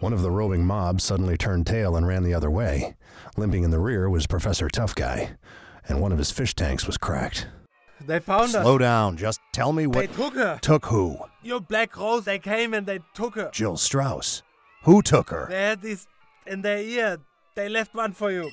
One 0.00 0.12
of 0.12 0.22
the 0.22 0.30
roving 0.30 0.64
mobs 0.64 1.02
suddenly 1.02 1.36
turned 1.36 1.66
tail 1.66 1.96
and 1.96 2.06
ran 2.06 2.22
the 2.22 2.34
other 2.34 2.50
way. 2.50 2.94
Limping 3.36 3.64
in 3.64 3.70
the 3.70 3.80
rear 3.80 4.08
was 4.08 4.28
Professor 4.28 4.68
Tough 4.68 4.94
Guy, 4.94 5.30
and 5.88 6.00
one 6.00 6.12
of 6.12 6.18
his 6.18 6.30
fish 6.30 6.54
tanks 6.54 6.86
was 6.86 6.96
cracked. 6.96 7.48
They 8.06 8.20
found 8.20 8.54
us. 8.54 8.62
Slow 8.62 8.78
down. 8.78 9.16
Just 9.16 9.40
tell 9.52 9.72
me 9.72 9.88
what. 9.88 9.98
They 9.98 10.06
took 10.06 10.34
her. 10.34 10.58
Took 10.62 10.86
who? 10.86 11.18
Your 11.42 11.60
Black 11.60 11.96
Rose, 11.96 12.24
they 12.24 12.38
came 12.38 12.74
and 12.74 12.86
they 12.86 13.00
took 13.12 13.34
her. 13.34 13.50
Jill 13.52 13.76
Strauss. 13.76 14.42
Who 14.84 15.02
took 15.02 15.30
her? 15.30 15.46
They 15.50 15.62
had 15.62 15.82
this 15.82 16.06
in 16.46 16.62
their 16.62 16.78
ear. 16.78 17.18
They 17.56 17.68
left 17.68 17.92
one 17.94 18.12
for 18.12 18.30
you. 18.30 18.52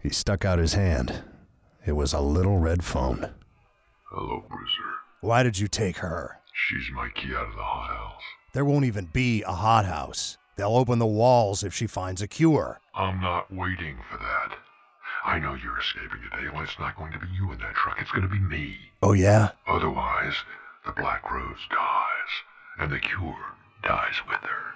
He 0.00 0.10
stuck 0.10 0.44
out 0.44 0.60
his 0.60 0.74
hand. 0.74 1.24
It 1.84 1.92
was 1.92 2.12
a 2.12 2.20
little 2.20 2.58
red 2.58 2.84
phone. 2.84 3.30
Hello, 4.10 4.44
Bruiser. 4.48 4.94
Why 5.20 5.42
did 5.42 5.58
you 5.58 5.66
take 5.66 5.96
her? 5.96 6.35
She's 6.56 6.90
my 6.90 7.10
key 7.10 7.34
out 7.34 7.48
of 7.48 7.54
the 7.54 7.62
hothouse. 7.62 8.22
There 8.54 8.64
won't 8.64 8.86
even 8.86 9.06
be 9.12 9.42
a 9.42 9.52
hothouse. 9.52 10.38
They'll 10.56 10.74
open 10.74 10.98
the 10.98 11.06
walls 11.06 11.62
if 11.62 11.74
she 11.74 11.86
finds 11.86 12.22
a 12.22 12.26
cure. 12.26 12.80
I'm 12.94 13.20
not 13.20 13.52
waiting 13.52 13.98
for 14.10 14.16
that. 14.16 14.56
I 15.24 15.38
know 15.38 15.54
you're 15.54 15.78
escaping 15.78 16.22
today. 16.30 16.48
Well, 16.52 16.62
it's 16.62 16.78
not 16.78 16.96
going 16.96 17.12
to 17.12 17.18
be 17.18 17.26
you 17.34 17.52
in 17.52 17.58
that 17.58 17.74
truck. 17.74 17.98
It's 18.00 18.10
going 18.10 18.26
to 18.26 18.32
be 18.32 18.40
me. 18.40 18.76
Oh, 19.02 19.12
yeah? 19.12 19.50
Otherwise, 19.66 20.34
the 20.86 20.92
Black 20.92 21.30
Rose 21.30 21.66
dies, 21.68 22.32
and 22.78 22.90
the 22.90 23.00
cure 23.00 23.36
dies 23.82 24.14
with 24.26 24.40
her. 24.40 24.75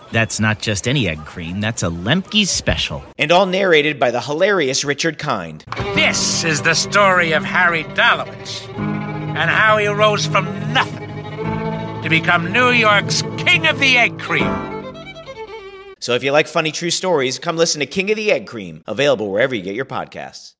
That's 0.11 0.39
not 0.39 0.59
just 0.59 0.87
any 0.87 1.07
egg 1.07 1.25
cream, 1.25 1.61
that's 1.61 1.83
a 1.83 1.87
Lemke's 1.87 2.49
special. 2.49 3.03
And 3.17 3.31
all 3.31 3.45
narrated 3.45 3.99
by 3.99 4.11
the 4.11 4.21
hilarious 4.21 4.83
Richard 4.83 5.17
Kind. 5.17 5.63
This 5.95 6.43
is 6.43 6.61
the 6.61 6.73
story 6.73 7.31
of 7.31 7.43
Harry 7.45 7.83
Dalowitz 7.85 8.67
and 8.77 9.49
how 9.49 9.77
he 9.77 9.87
rose 9.87 10.25
from 10.25 10.45
nothing 10.73 11.09
to 12.03 12.09
become 12.09 12.51
New 12.51 12.71
York's 12.71 13.21
King 13.37 13.67
of 13.67 13.79
the 13.79 13.97
Egg 13.97 14.19
Cream. 14.19 14.71
So 15.99 16.13
if 16.13 16.23
you 16.23 16.31
like 16.31 16.47
funny 16.47 16.71
true 16.71 16.89
stories, 16.89 17.39
come 17.39 17.55
listen 17.55 17.79
to 17.79 17.85
King 17.85 18.09
of 18.09 18.17
the 18.17 18.31
Egg 18.31 18.47
Cream, 18.47 18.83
available 18.87 19.31
wherever 19.31 19.55
you 19.55 19.61
get 19.61 19.75
your 19.75 19.85
podcasts. 19.85 20.55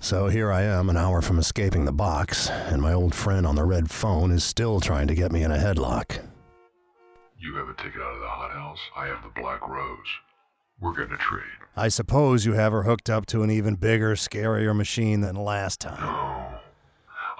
So 0.00 0.28
here 0.28 0.52
I 0.52 0.62
am, 0.62 0.88
an 0.88 0.96
hour 0.96 1.20
from 1.20 1.40
escaping 1.40 1.84
the 1.84 1.92
box, 1.92 2.48
and 2.48 2.80
my 2.80 2.92
old 2.92 3.14
friend 3.16 3.44
on 3.44 3.56
the 3.56 3.64
red 3.64 3.90
phone 3.90 4.30
is 4.30 4.44
still 4.44 4.78
trying 4.78 5.08
to 5.08 5.14
get 5.14 5.32
me 5.32 5.42
in 5.42 5.50
a 5.50 5.58
headlock. 5.58 6.20
You 7.38 7.54
have 7.56 7.68
a 7.68 7.74
ticket 7.74 8.00
out 8.00 8.14
of 8.14 8.20
the 8.20 8.28
hothouse. 8.28 8.80
I 8.96 9.06
have 9.06 9.22
the 9.22 9.40
Black 9.40 9.66
Rose. 9.68 9.98
We're 10.80 10.92
gonna 10.92 11.16
trade. 11.16 11.42
I 11.76 11.88
suppose 11.88 12.44
you 12.44 12.52
have 12.54 12.72
her 12.72 12.82
hooked 12.84 13.08
up 13.10 13.26
to 13.26 13.42
an 13.42 13.50
even 13.50 13.76
bigger, 13.76 14.14
scarier 14.14 14.74
machine 14.74 15.20
than 15.20 15.36
last 15.36 15.80
time. 15.80 16.00
No. 16.00 16.58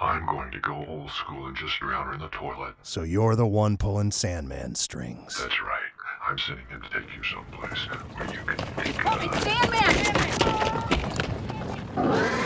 I'm 0.01 0.25
going 0.25 0.49
to 0.51 0.59
go 0.59 0.85
old 0.87 1.11
school 1.11 1.47
and 1.47 1.57
just 1.57 1.77
drown 1.79 2.07
her 2.07 2.13
in 2.13 2.19
the 2.21 2.29
toilet. 2.29 2.75
So 2.83 3.03
you're 3.03 3.35
the 3.35 3.45
one 3.45 3.75
pulling 3.75 4.11
Sandman 4.11 4.75
strings. 4.75 5.37
That's 5.41 5.61
right. 5.61 5.81
I'm 6.25 6.37
sending 6.37 6.65
him 6.67 6.81
to 6.81 6.89
take 6.89 7.09
you 7.15 7.23
someplace 7.23 7.85
where 8.15 8.27
you 8.33 8.39
can 8.45 8.57
think 8.75 9.05
Oh, 9.05 9.19
it's 9.21 9.43
Sandman! 11.95 12.45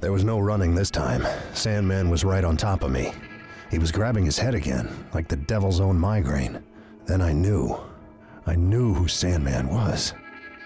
There 0.00 0.12
was 0.12 0.24
no 0.24 0.38
running 0.38 0.74
this 0.74 0.90
time. 0.90 1.26
Sandman 1.52 2.08
was 2.08 2.24
right 2.24 2.44
on 2.44 2.56
top 2.56 2.82
of 2.82 2.90
me. 2.90 3.12
He 3.70 3.78
was 3.78 3.92
grabbing 3.92 4.24
his 4.24 4.38
head 4.38 4.54
again, 4.54 4.88
like 5.12 5.28
the 5.28 5.36
devil's 5.36 5.78
own 5.78 5.98
migraine. 5.98 6.62
Then 7.06 7.20
I 7.20 7.32
knew. 7.32 7.78
I 8.46 8.56
knew 8.56 8.94
who 8.94 9.08
Sandman 9.08 9.68
was. 9.68 10.14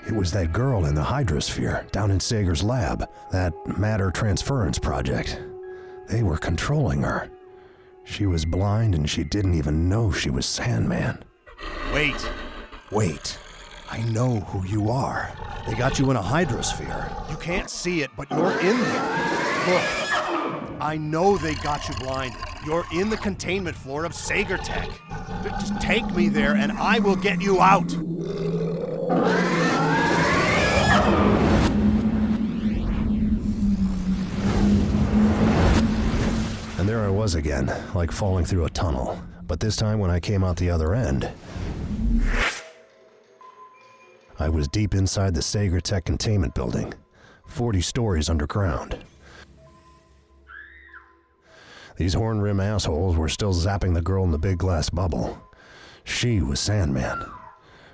It 0.07 0.15
was 0.15 0.31
that 0.33 0.53
girl 0.53 0.85
in 0.85 0.95
the 0.95 1.03
hydrosphere 1.03 1.91
down 1.91 2.11
in 2.11 2.21
Saeger's 2.21 2.63
lab, 2.63 3.09
that 3.33 3.53
matter 3.79 4.11
transference 4.11 4.79
project. 4.79 5.41
They 6.09 6.23
were 6.23 6.37
controlling 6.37 7.03
her. 7.03 7.31
She 8.05 8.27
was 8.27 8.45
blind 8.45 8.95
and 8.95 9.09
she 9.09 9.25
didn't 9.25 9.55
even 9.55 9.89
know 9.89 10.13
she 10.13 10.31
was 10.31 10.47
Sandman. 10.47 11.25
Wait. 11.93 12.31
Wait. 12.93 13.39
I 13.95 14.03
know 14.03 14.41
who 14.41 14.67
you 14.67 14.91
are. 14.91 15.31
They 15.69 15.77
got 15.77 16.01
you 16.01 16.11
in 16.11 16.17
a 16.17 16.21
hydrosphere. 16.21 17.31
You 17.31 17.37
can't 17.37 17.71
see 17.71 18.03
it, 18.03 18.11
but 18.17 18.29
you're 18.29 18.51
in 18.51 18.81
there. 18.81 19.03
Look, 19.69 20.81
I 20.81 20.97
know 21.01 21.39
they 21.39 21.55
got 21.55 21.89
you 21.89 21.95
blinded. 22.01 22.37
You're 22.67 22.85
in 22.93 23.09
the 23.09 23.17
containment 23.17 23.77
floor 23.77 24.05
of 24.05 24.13
Saeger 24.13 24.57
Tech. 24.57 24.89
Just 25.45 25.81
take 25.81 26.05
me 26.13 26.29
there 26.29 26.57
and 26.57 26.73
I 26.73 26.99
will 26.99 27.15
get 27.15 27.41
you 27.41 27.61
out. 27.61 27.93
And 36.81 36.89
there 36.89 37.05
I 37.05 37.11
was 37.11 37.37
again, 37.37 37.73
like 37.95 38.11
falling 38.11 38.45
through 38.45 38.65
a 38.65 38.71
tunnel. 38.71 39.23
But 39.47 39.61
this 39.61 39.77
time, 39.77 40.01
when 40.01 40.11
I 40.11 40.19
came 40.19 40.43
out 40.43 40.57
the 40.57 40.71
other 40.71 40.97
end, 40.97 41.31
I 44.45 44.51
was 44.51 44.69
deep 44.69 44.95
inside 44.95 45.35
the 45.35 45.41
Saeger 45.41 45.81
Tech 45.81 46.05
containment 46.05 46.55
building, 46.55 46.93
40 47.47 47.81
stories 47.81 48.29
underground. 48.29 48.99
These 51.97 52.13
horn 52.13 52.43
rim 52.43 52.61
assholes 52.61 53.17
were 53.17 53.31
still 53.31 53.55
zapping 53.55 53.95
the 53.95 54.03
girl 54.03 54.23
in 54.23 54.33
the 54.33 54.39
big 54.39 54.59
glass 54.59 54.91
bubble. 54.91 55.43
She 56.05 56.43
was 56.43 56.61
Sandman, 56.61 57.25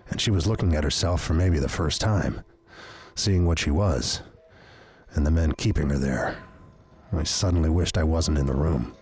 and 0.09 0.21
she 0.21 0.33
was 0.33 0.49
looking 0.49 0.75
at 0.75 0.83
herself 0.83 1.23
for 1.23 1.35
maybe 1.35 1.61
the 1.61 1.69
first 1.69 2.01
time, 2.01 2.43
seeing 3.15 3.47
what 3.47 3.61
she 3.61 3.71
was, 3.71 4.21
and 5.15 5.25
the 5.25 5.31
men 5.31 5.53
keeping 5.53 5.89
her 5.91 5.99
there. 5.99 6.37
I 7.13 7.23
suddenly 7.23 7.71
wished 7.71 7.97
I 7.97 8.03
wasn't 8.03 8.39
in 8.39 8.47
the 8.47 8.55
room. 8.55 8.97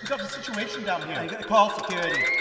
We've 0.00 0.08
got 0.08 0.20
a 0.20 0.28
situation 0.28 0.84
down 0.84 1.02
here. 1.02 1.26
Call 1.48 1.70
security. 1.70 2.39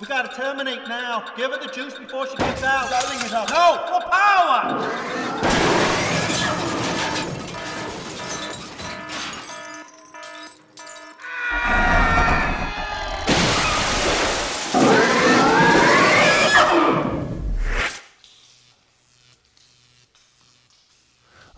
We 0.00 0.06
gotta 0.06 0.34
terminate 0.34 0.88
now. 0.88 1.26
Give 1.36 1.50
her 1.50 1.58
the 1.58 1.70
juice 1.70 1.98
before 1.98 2.26
she 2.26 2.34
gets 2.36 2.62
out. 2.62 2.90
Lighting 2.90 3.26
it 3.26 3.34
up. 3.34 3.50
No, 3.50 3.84
for 3.86 4.00
power! 4.10 5.30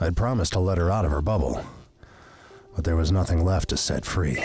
I'd 0.01 0.17
promised 0.17 0.55
to 0.55 0.59
let 0.59 0.79
her 0.79 0.91
out 0.91 1.05
of 1.05 1.13
her 1.13 1.23
bubble, 1.23 1.65
but 2.75 2.83
there 2.83 2.97
was 2.97 3.13
nothing 3.13 3.45
left 3.45 3.69
to 3.69 3.77
set 3.77 4.05
free. 4.05 4.43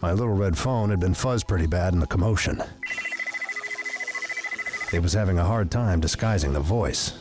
My 0.00 0.12
little 0.12 0.34
red 0.34 0.56
phone 0.56 0.90
had 0.90 1.00
been 1.00 1.14
fuzzed 1.14 1.48
pretty 1.48 1.66
bad 1.66 1.92
in 1.92 2.00
the 2.00 2.06
commotion. 2.06 2.62
It 4.92 5.02
was 5.02 5.12
having 5.12 5.38
a 5.38 5.44
hard 5.44 5.70
time 5.70 6.00
disguising 6.00 6.52
the 6.52 6.60
voice. 6.60 7.12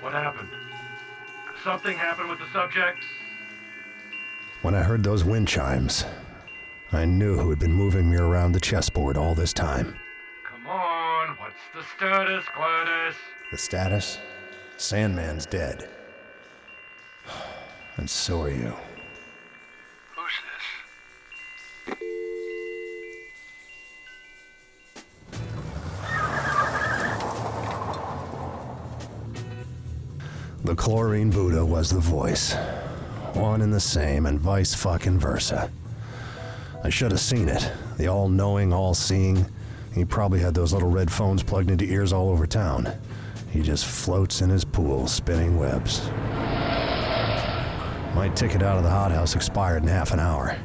What 0.00 0.12
happened? 0.12 0.48
Something 1.62 1.96
happened 1.96 2.30
with 2.30 2.38
the 2.38 2.50
subject? 2.52 3.04
When 4.62 4.74
I 4.74 4.82
heard 4.82 5.04
those 5.04 5.24
wind 5.24 5.46
chimes, 5.46 6.04
I 6.92 7.04
knew 7.04 7.36
who 7.38 7.50
had 7.50 7.58
been 7.58 7.72
moving 7.72 8.10
me 8.10 8.16
around 8.16 8.52
the 8.52 8.60
chessboard 8.60 9.16
all 9.16 9.34
this 9.34 9.52
time. 9.52 9.94
Come 10.50 10.66
on, 10.66 11.36
what's 11.38 11.54
the 11.74 11.82
status, 11.96 12.44
Gladys? 12.56 13.14
The 13.52 13.58
status? 13.58 14.18
Sandman's 14.78 15.46
dead. 15.46 15.88
And 17.96 18.08
so 18.08 18.42
are 18.42 18.50
you. 18.50 18.74
The 30.70 30.76
chlorine 30.76 31.30
Buddha 31.30 31.66
was 31.66 31.90
the 31.90 31.98
voice. 31.98 32.54
One 33.32 33.60
and 33.60 33.74
the 33.74 33.80
same, 33.80 34.26
and 34.26 34.38
vice 34.38 34.72
fucking 34.72 35.18
versa. 35.18 35.68
I 36.84 36.90
should 36.90 37.10
have 37.10 37.18
seen 37.18 37.48
it. 37.48 37.68
The 37.96 38.06
all 38.06 38.28
knowing, 38.28 38.72
all 38.72 38.94
seeing. 38.94 39.46
He 39.92 40.04
probably 40.04 40.38
had 40.38 40.54
those 40.54 40.72
little 40.72 40.88
red 40.88 41.10
phones 41.10 41.42
plugged 41.42 41.72
into 41.72 41.84
ears 41.86 42.12
all 42.12 42.30
over 42.30 42.46
town. 42.46 42.88
He 43.50 43.62
just 43.62 43.84
floats 43.84 44.42
in 44.42 44.48
his 44.48 44.64
pool, 44.64 45.08
spinning 45.08 45.58
webs. 45.58 46.06
My 48.14 48.30
ticket 48.36 48.62
out 48.62 48.76
of 48.76 48.84
the 48.84 48.90
hothouse 48.90 49.34
expired 49.34 49.82
in 49.82 49.88
half 49.88 50.12
an 50.12 50.20
hour. 50.20 50.56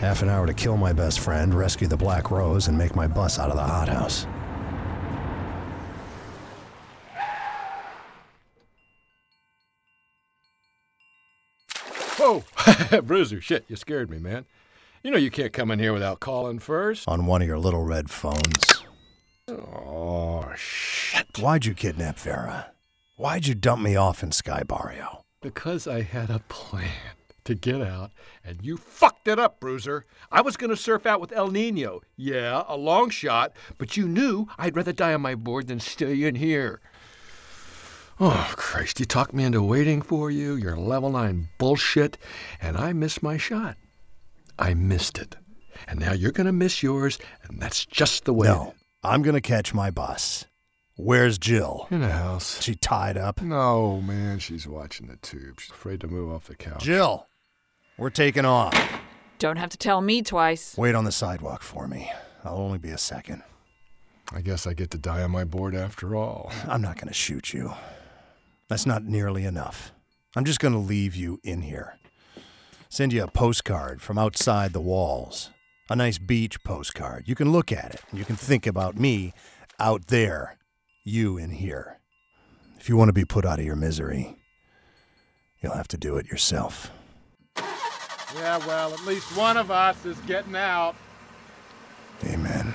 Half 0.00 0.22
an 0.22 0.28
hour 0.28 0.48
to 0.48 0.54
kill 0.54 0.76
my 0.76 0.92
best 0.92 1.20
friend, 1.20 1.54
rescue 1.54 1.86
the 1.86 1.96
Black 1.96 2.32
Rose, 2.32 2.66
and 2.66 2.76
make 2.76 2.96
my 2.96 3.06
bus 3.06 3.38
out 3.38 3.50
of 3.50 3.56
the 3.56 3.62
hothouse. 3.62 4.26
Whoa! 12.26 12.42
Bruiser, 13.02 13.40
shit, 13.40 13.64
you 13.68 13.76
scared 13.76 14.10
me, 14.10 14.18
man. 14.18 14.46
You 15.04 15.12
know 15.12 15.16
you 15.16 15.30
can't 15.30 15.52
come 15.52 15.70
in 15.70 15.78
here 15.78 15.92
without 15.92 16.18
calling 16.18 16.58
first. 16.58 17.06
On 17.06 17.26
one 17.26 17.40
of 17.40 17.46
your 17.46 17.58
little 17.58 17.84
red 17.84 18.10
phones. 18.10 18.82
Oh, 19.46 20.52
shit. 20.56 21.38
Why'd 21.38 21.66
you 21.66 21.74
kidnap 21.74 22.18
Vera? 22.18 22.72
Why'd 23.14 23.46
you 23.46 23.54
dump 23.54 23.80
me 23.80 23.94
off 23.94 24.24
in 24.24 24.32
Sky 24.32 24.64
Barrio? 24.66 25.24
Because 25.40 25.86
I 25.86 26.02
had 26.02 26.28
a 26.28 26.40
plan 26.48 27.14
to 27.44 27.54
get 27.54 27.80
out, 27.80 28.10
and 28.44 28.58
you 28.60 28.76
fucked 28.76 29.28
it 29.28 29.38
up, 29.38 29.60
Bruiser. 29.60 30.04
I 30.32 30.40
was 30.40 30.56
going 30.56 30.70
to 30.70 30.76
surf 30.76 31.06
out 31.06 31.20
with 31.20 31.30
El 31.32 31.52
Nino. 31.52 32.00
Yeah, 32.16 32.64
a 32.66 32.76
long 32.76 33.08
shot, 33.08 33.52
but 33.78 33.96
you 33.96 34.08
knew 34.08 34.48
I'd 34.58 34.74
rather 34.74 34.92
die 34.92 35.14
on 35.14 35.20
my 35.20 35.36
board 35.36 35.68
than 35.68 35.78
stay 35.78 36.24
in 36.24 36.34
here. 36.34 36.80
Oh, 38.18 38.50
Christ, 38.56 38.98
you 38.98 39.04
talked 39.04 39.34
me 39.34 39.44
into 39.44 39.62
waiting 39.62 40.00
for 40.00 40.30
you, 40.30 40.54
your 40.54 40.74
level 40.74 41.10
9 41.10 41.48
bullshit, 41.58 42.16
and 42.62 42.76
I 42.76 42.94
missed 42.94 43.22
my 43.22 43.36
shot. 43.36 43.76
I 44.58 44.72
missed 44.72 45.18
it. 45.18 45.36
And 45.86 46.00
now 46.00 46.14
you're 46.14 46.32
going 46.32 46.46
to 46.46 46.52
miss 46.52 46.82
yours, 46.82 47.18
and 47.44 47.60
that's 47.60 47.84
just 47.84 48.24
the 48.24 48.32
way. 48.32 48.48
No, 48.48 48.74
I'm 49.02 49.20
going 49.20 49.34
to 49.34 49.42
catch 49.42 49.74
my 49.74 49.90
bus. 49.90 50.46
Where's 50.96 51.36
Jill? 51.36 51.88
In 51.90 52.00
the 52.00 52.08
house. 52.08 52.62
She 52.62 52.74
tied 52.74 53.18
up? 53.18 53.42
No, 53.42 54.00
man, 54.00 54.38
she's 54.38 54.66
watching 54.66 55.08
the 55.08 55.16
tube. 55.16 55.60
She's 55.60 55.70
afraid 55.70 56.00
to 56.00 56.08
move 56.08 56.32
off 56.32 56.46
the 56.46 56.56
couch. 56.56 56.82
Jill, 56.84 57.26
we're 57.98 58.08
taking 58.08 58.46
off. 58.46 58.74
Don't 59.38 59.58
have 59.58 59.68
to 59.68 59.76
tell 59.76 60.00
me 60.00 60.22
twice. 60.22 60.74
Wait 60.78 60.94
on 60.94 61.04
the 61.04 61.12
sidewalk 61.12 61.60
for 61.60 61.86
me. 61.86 62.10
I'll 62.44 62.56
only 62.56 62.78
be 62.78 62.88
a 62.88 62.98
second. 62.98 63.42
I 64.32 64.40
guess 64.40 64.66
I 64.66 64.72
get 64.72 64.90
to 64.92 64.98
die 64.98 65.22
on 65.22 65.30
my 65.30 65.44
board 65.44 65.74
after 65.74 66.16
all. 66.16 66.50
I'm 66.66 66.80
not 66.80 66.96
going 66.96 67.08
to 67.08 67.14
shoot 67.14 67.52
you. 67.52 67.74
That's 68.68 68.86
not 68.86 69.04
nearly 69.04 69.44
enough. 69.44 69.92
I'm 70.34 70.44
just 70.44 70.60
going 70.60 70.74
to 70.74 70.78
leave 70.78 71.14
you 71.14 71.40
in 71.42 71.62
here. 71.62 71.98
Send 72.88 73.12
you 73.12 73.22
a 73.22 73.28
postcard 73.28 74.02
from 74.02 74.18
outside 74.18 74.72
the 74.72 74.80
walls. 74.80 75.50
A 75.88 75.96
nice 75.96 76.18
beach 76.18 76.62
postcard. 76.64 77.24
You 77.26 77.34
can 77.34 77.52
look 77.52 77.70
at 77.70 77.94
it 77.94 78.00
and 78.10 78.18
you 78.18 78.24
can 78.24 78.36
think 78.36 78.66
about 78.66 78.98
me 78.98 79.32
out 79.78 80.08
there, 80.08 80.58
you 81.04 81.38
in 81.38 81.50
here. 81.50 82.00
If 82.78 82.88
you 82.88 82.96
want 82.96 83.08
to 83.08 83.12
be 83.12 83.24
put 83.24 83.46
out 83.46 83.58
of 83.58 83.64
your 83.64 83.76
misery, 83.76 84.36
you'll 85.60 85.74
have 85.74 85.88
to 85.88 85.96
do 85.96 86.16
it 86.16 86.26
yourself. 86.26 86.90
Yeah, 88.34 88.58
well, 88.66 88.92
at 88.92 89.04
least 89.06 89.36
one 89.36 89.56
of 89.56 89.70
us 89.70 90.04
is 90.04 90.18
getting 90.20 90.56
out. 90.56 90.96
Amen. 92.24 92.74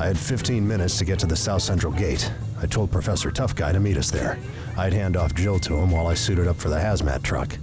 I 0.00 0.06
had 0.06 0.18
15 0.18 0.66
minutes 0.66 0.96
to 0.96 1.04
get 1.04 1.18
to 1.18 1.26
the 1.26 1.36
South 1.36 1.60
Central 1.60 1.92
Gate. 1.92 2.32
I 2.62 2.64
told 2.64 2.90
Professor 2.90 3.30
Tough 3.30 3.54
Guy 3.54 3.70
to 3.70 3.78
meet 3.78 3.98
us 3.98 4.10
there. 4.10 4.38
I'd 4.78 4.94
hand 4.94 5.14
off 5.14 5.34
Jill 5.34 5.58
to 5.58 5.74
him 5.74 5.90
while 5.90 6.06
I 6.06 6.14
suited 6.14 6.48
up 6.48 6.56
for 6.56 6.70
the 6.70 6.78
hazmat 6.78 7.22
truck. 7.22 7.54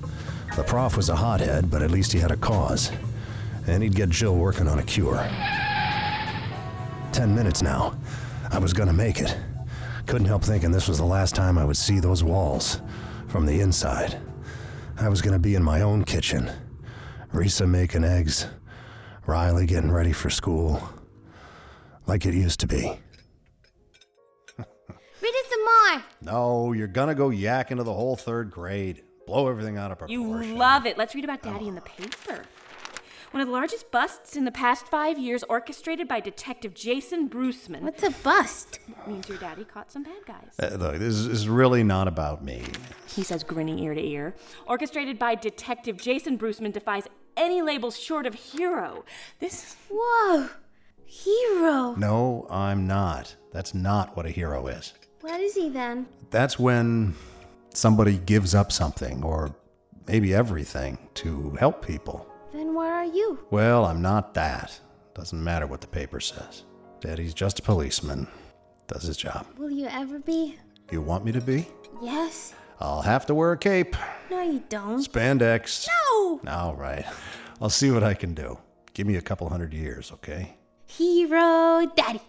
The 0.56 0.62
prof 0.62 0.96
was 0.96 1.10
a 1.10 1.16
hothead, 1.16 1.72
but 1.72 1.82
at 1.82 1.90
least 1.90 2.14
he 2.14 2.20
had 2.20 2.30
a 2.30 2.38
cause. 2.38 2.92
And 3.66 3.82
he'd 3.82 3.96
get 3.96 4.10
Jill 4.10 4.36
working 4.36 4.68
on 4.68 4.78
a 4.78 4.84
cure. 4.84 5.18
Ten 7.12 7.34
minutes 7.34 7.64
now. 7.64 7.98
I 8.52 8.60
was 8.60 8.72
gonna 8.72 8.94
make 8.94 9.20
it. 9.20 9.36
Couldn't 10.06 10.28
help 10.28 10.44
thinking 10.44 10.70
this 10.70 10.88
was 10.88 11.00
the 11.00 11.06
last 11.06 11.34
time 11.34 11.58
I 11.58 11.66
would 11.66 11.76
see 11.76 12.00
those 12.00 12.24
walls 12.24 12.82
from 13.30 13.48
the 13.48 13.62
inside. 13.62 14.16
I 15.00 15.10
was 15.10 15.24
gonna 15.24 15.40
be 15.40 15.56
in 15.56 15.64
my 15.64 15.82
own 15.82 16.04
kitchen. 16.04 16.52
Risa 17.34 17.68
making 17.68 18.04
eggs. 18.04 18.46
Riley 19.26 19.66
getting 19.66 19.92
ready 19.92 20.14
for 20.14 20.30
school. 20.30 20.88
Like 22.08 22.26
it 22.26 22.34
used 22.34 22.60
to 22.62 22.68
be. 22.68 22.78
Read 24.58 24.60
us 24.60 25.50
some 25.50 25.64
more. 25.66 26.04
No, 26.22 26.72
you're 26.74 26.88
gonna 26.88 27.16
go 27.16 27.30
yak 27.30 27.70
into 27.70 27.84
the 27.84 27.94
whole 27.94 28.16
third 28.16 28.50
grade. 28.50 29.04
Blow 29.26 29.50
everything 29.50 29.78
out 29.78 29.92
of 29.92 30.00
proportion. 30.00 30.22
You 30.22 30.56
love 30.56 30.86
it. 30.86 30.98
Let's 30.98 31.14
read 31.14 31.26
about 31.26 31.44
Daddy 31.44 31.68
in 31.68 31.76
the 31.76 31.82
paper. 31.82 32.46
One 33.32 33.42
of 33.42 33.48
the 33.48 33.54
largest 33.54 33.92
busts 33.92 34.38
in 34.38 34.46
the 34.46 34.54
past 34.54 34.88
five 34.88 35.20
years, 35.20 35.44
orchestrated 35.50 36.08
by 36.08 36.22
Detective 36.22 36.74
Jason 36.74 37.28
Bruceman. 37.30 37.82
What's 37.82 38.02
a 38.04 38.12
bust? 38.24 38.80
means 39.06 39.28
your 39.28 39.38
daddy 39.38 39.66
caught 39.66 39.92
some 39.92 40.04
bad 40.04 40.26
guys. 40.26 40.56
Uh, 40.58 40.78
look, 40.78 40.96
this 40.98 41.14
is 41.14 41.50
really 41.50 41.84
not 41.84 42.08
about 42.08 42.42
me. 42.42 42.64
He 43.06 43.24
says, 43.24 43.44
grinning 43.44 43.80
ear 43.80 43.94
to 43.94 44.02
ear. 44.02 44.34
Orchestrated 44.66 45.20
by 45.20 45.36
Detective 45.36 45.98
Jason 45.98 46.38
Bruceman 46.38 46.72
defies 46.72 47.04
any 47.36 47.62
labels 47.62 48.00
short 48.00 48.26
of 48.26 48.34
hero. 48.34 49.04
This. 49.40 49.76
Whoa! 49.92 50.50
Hero! 51.10 51.96
No, 51.96 52.46
I'm 52.50 52.86
not. 52.86 53.34
That's 53.54 53.74
not 53.74 54.16
what 54.18 54.26
a 54.26 54.30
hero 54.30 54.68
is. 54.68 54.94
What 55.22 55.40
is 55.40 55.56
he 55.56 55.70
then? 55.70 56.06
That's 56.32 56.60
when 56.60 57.16
somebody 57.74 58.18
gives 58.18 58.54
up 58.54 58.74
something, 58.74 59.24
or 59.24 59.56
maybe 60.06 60.34
everything, 60.34 60.98
to 61.16 61.52
help 61.60 61.86
people. 61.86 62.28
Then 62.54 62.76
where 62.76 62.94
are 62.94 63.06
you? 63.06 63.40
Well, 63.52 63.86
I'm 63.86 64.02
not 64.02 64.34
that. 64.34 64.78
Doesn't 65.14 65.42
matter 65.42 65.66
what 65.66 65.80
the 65.80 65.88
paper 65.88 66.20
says. 66.20 66.66
Daddy's 67.00 67.34
just 67.34 67.60
a 67.60 67.62
policeman. 67.62 68.28
Does 68.88 69.04
his 69.04 69.16
job. 69.16 69.48
Will 69.58 69.72
you 69.72 69.88
ever 69.88 70.20
be? 70.20 70.58
You 70.92 71.02
want 71.02 71.24
me 71.24 71.32
to 71.32 71.42
be? 71.42 71.68
Yes. 72.02 72.54
I'll 72.80 73.02
have 73.02 73.26
to 73.28 73.34
wear 73.34 73.54
a 73.54 73.58
cape. 73.58 73.96
No, 74.30 74.42
you 74.42 74.62
don't. 74.70 75.00
Spandex. 75.00 75.88
No! 76.12 76.42
All 76.48 76.76
right. 76.76 77.06
I'll 77.62 77.70
see 77.70 77.92
what 77.92 78.04
I 78.04 78.14
can 78.14 78.34
do. 78.34 78.60
Give 78.94 79.08
me 79.08 79.16
a 79.16 79.22
couple 79.22 79.50
hundred 79.50 79.74
years, 79.74 80.12
okay? 80.12 80.58
Hero 80.88 81.86
Daddy. 81.96 82.22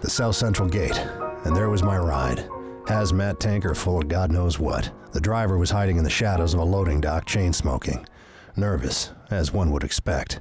The 0.00 0.10
South 0.10 0.34
Central 0.34 0.68
Gate, 0.68 0.98
and 1.44 1.54
there 1.54 1.70
was 1.70 1.82
my 1.82 1.96
ride. 1.96 2.48
Hazmat 2.86 3.38
tanker 3.38 3.74
full 3.74 3.98
of 3.98 4.08
God 4.08 4.32
knows 4.32 4.58
what. 4.58 4.90
The 5.12 5.20
driver 5.20 5.56
was 5.56 5.70
hiding 5.70 5.98
in 5.98 6.04
the 6.04 6.10
shadows 6.10 6.52
of 6.52 6.60
a 6.60 6.64
loading 6.64 7.00
dock, 7.00 7.26
chain 7.26 7.52
smoking. 7.52 8.06
Nervous, 8.56 9.12
as 9.30 9.52
one 9.52 9.70
would 9.70 9.84
expect. 9.84 10.40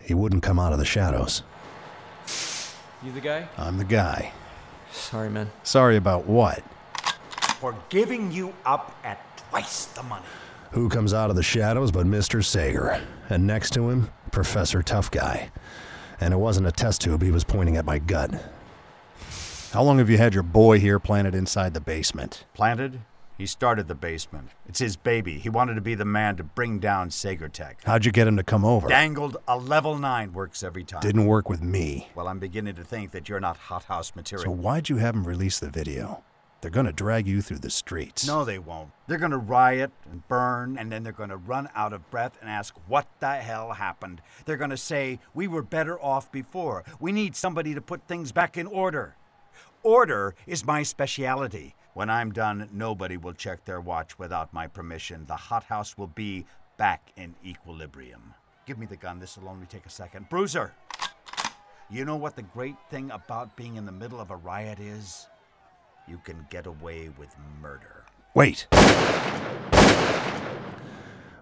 He 0.00 0.14
wouldn't 0.14 0.42
come 0.42 0.58
out 0.58 0.72
of 0.72 0.78
the 0.78 0.84
shadows. 0.84 1.42
You 3.02 3.12
the 3.12 3.20
guy? 3.20 3.48
I'm 3.58 3.78
the 3.78 3.84
guy. 3.84 4.32
Sorry, 4.92 5.30
man. 5.30 5.50
Sorry 5.62 5.96
about 5.96 6.26
what? 6.26 6.62
For 7.58 7.74
giving 7.88 8.30
you 8.30 8.52
up 8.64 8.96
at 9.04 9.36
twice 9.50 9.86
the 9.86 10.02
money. 10.02 10.24
Who 10.72 10.88
comes 10.88 11.12
out 11.12 11.30
of 11.30 11.36
the 11.36 11.42
shadows 11.42 11.90
but 11.90 12.06
Mr. 12.06 12.44
Saeger? 12.44 13.00
And 13.28 13.46
next 13.46 13.72
to 13.74 13.90
him, 13.90 14.10
Professor 14.30 14.82
Tough 14.82 15.10
Guy. 15.10 15.50
And 16.20 16.32
it 16.32 16.38
wasn't 16.38 16.66
a 16.66 16.72
test 16.72 17.00
tube 17.00 17.22
he 17.22 17.30
was 17.30 17.44
pointing 17.44 17.76
at 17.76 17.84
my 17.84 17.98
gut. 17.98 18.30
How 19.72 19.82
long 19.82 19.98
have 19.98 20.10
you 20.10 20.18
had 20.18 20.34
your 20.34 20.42
boy 20.42 20.78
here 20.78 20.98
planted 20.98 21.34
inside 21.34 21.74
the 21.74 21.80
basement? 21.80 22.44
Planted? 22.54 23.00
He 23.42 23.46
started 23.46 23.88
the 23.88 23.96
basement. 23.96 24.50
It's 24.68 24.78
his 24.78 24.96
baby. 24.96 25.40
He 25.40 25.48
wanted 25.48 25.74
to 25.74 25.80
be 25.80 25.96
the 25.96 26.04
man 26.04 26.36
to 26.36 26.44
bring 26.44 26.78
down 26.78 27.10
Saegertech. 27.10 27.78
How'd 27.82 28.04
you 28.04 28.12
get 28.12 28.28
him 28.28 28.36
to 28.36 28.44
come 28.44 28.64
over? 28.64 28.86
Dangled 28.86 29.36
a 29.48 29.58
level 29.58 29.98
9 29.98 30.32
works 30.32 30.62
every 30.62 30.84
time. 30.84 31.00
Didn't 31.00 31.26
work 31.26 31.48
with 31.48 31.60
me. 31.60 32.08
Well, 32.14 32.28
I'm 32.28 32.38
beginning 32.38 32.76
to 32.76 32.84
think 32.84 33.10
that 33.10 33.28
you're 33.28 33.40
not 33.40 33.56
hothouse 33.56 34.14
material. 34.14 34.44
So 34.44 34.52
why'd 34.52 34.88
you 34.88 34.98
have 34.98 35.16
him 35.16 35.26
release 35.26 35.58
the 35.58 35.70
video? 35.70 36.22
They're 36.60 36.70
gonna 36.70 36.92
drag 36.92 37.26
you 37.26 37.42
through 37.42 37.58
the 37.58 37.70
streets. 37.70 38.24
No, 38.28 38.44
they 38.44 38.60
won't. 38.60 38.92
They're 39.08 39.18
gonna 39.18 39.38
riot 39.38 39.90
and 40.08 40.22
burn, 40.28 40.78
and 40.78 40.92
then 40.92 41.02
they're 41.02 41.12
gonna 41.12 41.36
run 41.36 41.68
out 41.74 41.92
of 41.92 42.08
breath 42.12 42.38
and 42.40 42.48
ask 42.48 42.76
what 42.86 43.08
the 43.18 43.38
hell 43.38 43.72
happened. 43.72 44.22
They're 44.44 44.56
gonna 44.56 44.76
say, 44.76 45.18
We 45.34 45.48
were 45.48 45.62
better 45.62 46.00
off 46.00 46.30
before. 46.30 46.84
We 47.00 47.10
need 47.10 47.34
somebody 47.34 47.74
to 47.74 47.80
put 47.80 48.06
things 48.06 48.30
back 48.30 48.56
in 48.56 48.68
order. 48.68 49.16
Order 49.82 50.36
is 50.46 50.64
my 50.64 50.84
speciality. 50.84 51.74
When 51.94 52.08
I'm 52.08 52.32
done, 52.32 52.70
nobody 52.72 53.18
will 53.18 53.34
check 53.34 53.66
their 53.66 53.80
watch 53.80 54.18
without 54.18 54.54
my 54.54 54.66
permission. 54.66 55.26
The 55.26 55.36
hothouse 55.36 55.98
will 55.98 56.06
be 56.06 56.46
back 56.78 57.12
in 57.16 57.34
equilibrium. 57.44 58.32
Give 58.64 58.78
me 58.78 58.86
the 58.86 58.96
gun. 58.96 59.18
This 59.18 59.36
will 59.36 59.48
only 59.48 59.66
take 59.66 59.84
a 59.84 59.90
second. 59.90 60.30
Bruiser! 60.30 60.72
You 61.90 62.06
know 62.06 62.16
what 62.16 62.34
the 62.34 62.42
great 62.42 62.76
thing 62.88 63.10
about 63.10 63.54
being 63.56 63.76
in 63.76 63.84
the 63.84 63.92
middle 63.92 64.20
of 64.20 64.30
a 64.30 64.36
riot 64.36 64.80
is? 64.80 65.26
You 66.08 66.18
can 66.24 66.46
get 66.48 66.66
away 66.66 67.10
with 67.18 67.28
murder. 67.60 68.04
Wait. 68.34 68.66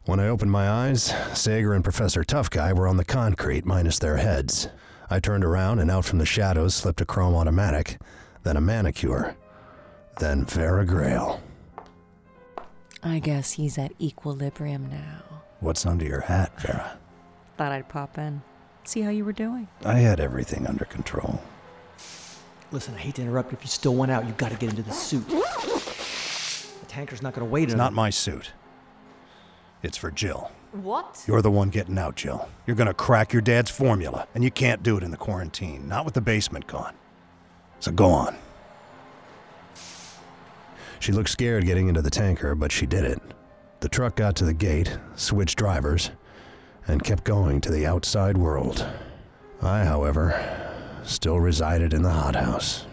When 0.06 0.18
I 0.18 0.26
opened 0.26 0.50
my 0.50 0.68
eyes, 0.68 1.14
Saeger 1.32 1.74
and 1.74 1.84
Professor 1.84 2.24
Tough 2.24 2.50
Guy 2.50 2.72
were 2.72 2.88
on 2.88 2.96
the 2.96 3.04
concrete, 3.04 3.64
minus 3.64 4.00
their 4.00 4.16
heads. 4.16 4.68
I 5.08 5.20
turned 5.20 5.44
around 5.44 5.78
and 5.78 5.92
out 5.92 6.04
from 6.04 6.18
the 6.18 6.26
shadows 6.26 6.74
slipped 6.74 7.00
a 7.00 7.04
chrome 7.04 7.36
automatic, 7.36 8.00
then 8.42 8.56
a 8.56 8.60
manicure, 8.60 9.36
then 10.20 10.44
Vera 10.44 10.86
Grail. 10.86 11.40
I 13.02 13.18
guess 13.18 13.52
he's 13.52 13.78
at 13.78 13.92
equilibrium 14.00 14.88
now. 14.88 15.22
What's 15.60 15.84
under 15.84 16.04
your 16.04 16.20
hat, 16.20 16.58
Vera? 16.60 16.98
Thought 17.56 17.72
I'd 17.72 17.88
pop 17.88 18.18
in. 18.18 18.42
See 18.84 19.00
how 19.00 19.10
you 19.10 19.24
were 19.24 19.32
doing. 19.32 19.68
I 19.84 19.94
had 19.94 20.20
everything 20.20 20.66
under 20.66 20.84
control. 20.84 21.42
Listen, 22.72 22.94
I 22.94 22.98
hate 22.98 23.16
to 23.16 23.22
interrupt. 23.22 23.52
If 23.52 23.62
you 23.62 23.68
still 23.68 23.94
want 23.94 24.10
out, 24.10 24.26
you've 24.26 24.36
got 24.36 24.52
to 24.52 24.56
get 24.56 24.70
into 24.70 24.82
the 24.82 24.92
suit. 24.92 25.26
The 25.28 26.86
tanker's 26.86 27.22
not 27.22 27.34
going 27.34 27.46
to 27.46 27.50
wait. 27.50 27.64
It's 27.64 27.74
not 27.74 27.92
my 27.92 28.10
suit. 28.10 28.52
It's 29.82 29.96
for 29.96 30.10
Jill. 30.10 30.50
What? 30.72 31.24
You're 31.26 31.42
the 31.42 31.50
one 31.50 31.70
getting 31.70 31.98
out, 31.98 32.14
Jill. 32.14 32.48
You're 32.66 32.76
gonna 32.76 32.94
crack 32.94 33.32
your 33.32 33.42
dad's 33.42 33.70
formula, 33.70 34.28
and 34.34 34.44
you 34.44 34.50
can't 34.50 34.84
do 34.84 34.96
it 34.96 35.02
in 35.02 35.10
the 35.10 35.16
quarantine, 35.16 35.88
not 35.88 36.04
with 36.04 36.14
the 36.14 36.20
basement 36.20 36.68
gone. 36.68 36.94
So 37.80 37.90
go 37.90 38.10
on. 38.10 38.36
She 41.00 41.12
looked 41.12 41.30
scared 41.30 41.64
getting 41.64 41.88
into 41.88 42.02
the 42.02 42.10
tanker, 42.10 42.54
but 42.54 42.70
she 42.70 42.86
did 42.86 43.04
it. 43.04 43.20
The 43.80 43.88
truck 43.88 44.16
got 44.16 44.36
to 44.36 44.44
the 44.44 44.52
gate, 44.52 44.98
switched 45.16 45.58
drivers, 45.58 46.10
and 46.86 47.02
kept 47.02 47.24
going 47.24 47.62
to 47.62 47.70
the 47.70 47.86
outside 47.86 48.36
world. 48.36 48.86
I, 49.62 49.84
however, 49.84 50.38
still 51.02 51.40
resided 51.40 51.94
in 51.94 52.02
the 52.02 52.10
hothouse. 52.10 52.86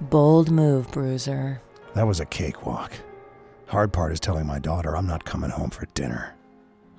Bold 0.00 0.50
move, 0.50 0.90
Bruiser. 0.92 1.60
That 1.94 2.06
was 2.06 2.20
a 2.20 2.26
cakewalk. 2.26 2.92
Hard 3.66 3.92
part 3.92 4.12
is 4.12 4.20
telling 4.20 4.46
my 4.46 4.60
daughter 4.60 4.96
I'm 4.96 5.06
not 5.06 5.24
coming 5.24 5.50
home 5.50 5.70
for 5.70 5.86
dinner. 5.94 6.34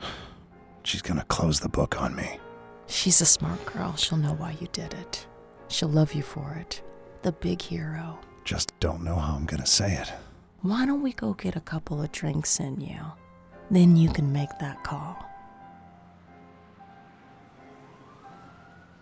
She's 0.83 1.01
gonna 1.01 1.25
close 1.25 1.61
the 1.61 1.69
book 1.69 2.01
on 2.01 2.15
me. 2.15 2.39
She's 2.87 3.21
a 3.21 3.25
smart 3.25 3.65
girl. 3.65 3.95
She'll 3.95 4.17
know 4.17 4.33
why 4.33 4.57
you 4.59 4.67
did 4.73 4.93
it. 4.93 5.25
She'll 5.69 5.89
love 5.89 6.13
you 6.13 6.21
for 6.21 6.57
it. 6.59 6.81
The 7.21 7.31
big 7.31 7.61
hero. 7.61 8.19
Just 8.43 8.77
don't 8.79 9.03
know 9.03 9.15
how 9.15 9.35
I'm 9.35 9.45
gonna 9.45 9.65
say 9.65 9.93
it. 9.93 10.11
Why 10.61 10.85
don't 10.85 11.01
we 11.01 11.13
go 11.13 11.33
get 11.33 11.55
a 11.55 11.61
couple 11.61 12.01
of 12.01 12.11
drinks 12.11 12.59
in 12.59 12.81
you? 12.81 12.99
Then 13.71 13.95
you 13.95 14.09
can 14.09 14.31
make 14.31 14.49
that 14.59 14.83
call. 14.83 15.25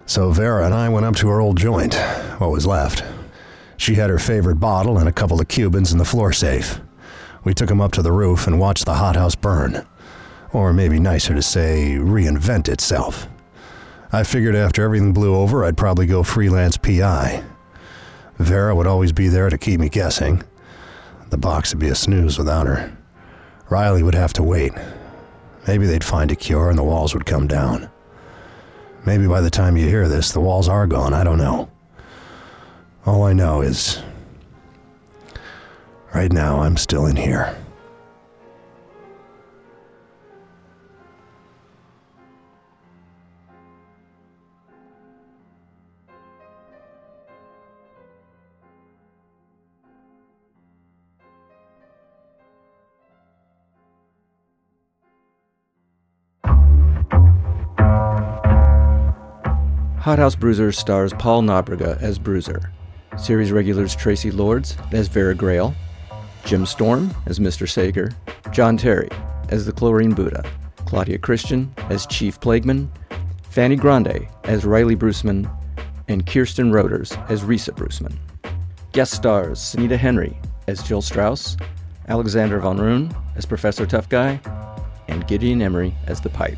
So 0.06 0.32
Vera 0.32 0.66
and 0.66 0.74
I 0.74 0.90
went 0.90 1.06
up 1.06 1.16
to 1.18 1.28
her 1.30 1.40
old 1.40 1.58
joint, 1.58 1.96
what 2.38 2.52
was 2.52 2.66
left. 2.66 3.04
She 3.78 3.96
had 3.96 4.10
her 4.10 4.20
favorite 4.20 4.60
bottle 4.60 4.98
and 4.98 5.08
a 5.08 5.14
couple 5.14 5.40
of 5.40 5.48
Cubans 5.48 5.92
in 5.92 5.98
the 5.98 6.06
floor 6.06 6.34
safe. 6.34 6.80
We 7.44 7.54
took 7.54 7.70
them 7.70 7.82
up 7.82 7.92
to 7.94 8.02
the 8.02 8.12
roof 8.12 8.46
and 8.46 8.60
watched 8.60 8.86
the 8.86 8.96
hothouse 8.96 9.36
burn. 9.36 9.88
Or 10.54 10.74
maybe 10.74 11.00
nicer 11.00 11.34
to 11.34 11.42
say, 11.42 11.96
reinvent 11.98 12.70
itself. 12.70 13.28
I 14.12 14.24
figured 14.24 14.56
after 14.56 14.84
everything 14.84 15.14
blew 15.14 15.34
over, 15.34 15.64
I'd 15.64 15.78
probably 15.78 16.06
go 16.06 16.22
freelance 16.22 16.78
PI. 16.78 17.44
Vera 18.42 18.76
would 18.76 18.88
always 18.88 19.12
be 19.12 19.28
there 19.28 19.50
to 19.50 19.58
keep 19.58 19.80
me 19.80 19.90
guessing. 19.90 20.44
The 21.30 21.38
box 21.38 21.74
would 21.74 21.80
be 21.80 21.90
a 21.90 21.96
snooze 21.96 22.38
without 22.38 22.68
her. 22.68 22.96
Riley 23.70 24.04
would 24.04 24.16
have 24.16 24.34
to 24.34 24.44
wait. 24.44 24.74
Maybe 25.68 25.86
they'd 25.86 26.04
find 26.04 26.32
a 26.32 26.36
cure 26.36 26.70
and 26.70 26.78
the 26.78 26.84
walls 26.84 27.14
would 27.14 27.26
come 27.26 27.48
down. 27.48 27.90
Maybe 29.06 29.28
by 29.28 29.42
the 29.42 29.50
time 29.50 29.78
you 29.78 29.88
hear 29.88 30.08
this, 30.08 30.32
the 30.32 30.42
walls 30.42 30.68
are 30.68 30.88
gone. 30.88 31.14
I 31.14 31.24
don't 31.24 31.38
know. 31.38 31.70
All 33.06 33.24
I 33.24 33.34
know 33.34 33.62
is. 33.62 34.02
Right 36.14 36.32
now, 36.32 36.62
I'm 36.62 36.78
still 36.78 37.06
in 37.06 37.16
here. 37.16 37.61
Hothouse 60.02 60.34
Bruiser 60.34 60.72
stars 60.72 61.14
Paul 61.14 61.44
Nobrega 61.44 61.96
as 62.02 62.18
Bruiser, 62.18 62.72
series 63.20 63.52
regulars 63.52 63.96
Traci 63.96 64.36
Lords 64.36 64.76
as 64.92 65.08
Vera 65.08 65.36
Grail, 65.36 65.76
Jim 66.44 66.66
Storm 66.66 67.14
as 67.28 67.38
Mr. 67.38 67.70
Saeger, 67.70 68.10
John 68.52 68.78
Terry 68.78 69.10
as 69.50 69.68
the 69.68 69.72
Chlorine 69.72 70.16
Buddha, 70.16 70.44
Claudia 70.88 71.20
Christian 71.20 71.72
as 71.92 72.08
Chief 72.08 72.40
Plagueman, 72.40 72.90
Fanny 73.52 73.76
Grande 73.76 74.28
as 74.46 74.66
Riley 74.66 74.96
Bruceman, 74.96 75.48
and 76.08 76.26
Kirsten 76.26 76.72
Roders 76.72 77.12
as 77.30 77.44
Risa 77.44 77.70
Bruceman. 77.72 78.18
Guest 78.94 79.14
stars 79.14 79.60
Sunita 79.60 79.98
Henry 79.98 80.36
as 80.68 80.82
Jill 80.82 81.04
Strauss, 81.04 81.58
Alexander 82.08 82.60
Von 82.60 82.80
Roon 82.80 83.16
as 83.36 83.46
Professor 83.46 83.86
Tough 83.86 84.10
Guy, 84.10 84.40
and 85.08 85.28
Gideon 85.28 85.62
Emery 85.62 85.94
as 86.08 86.22
the 86.22 86.30
Pipe. 86.30 86.58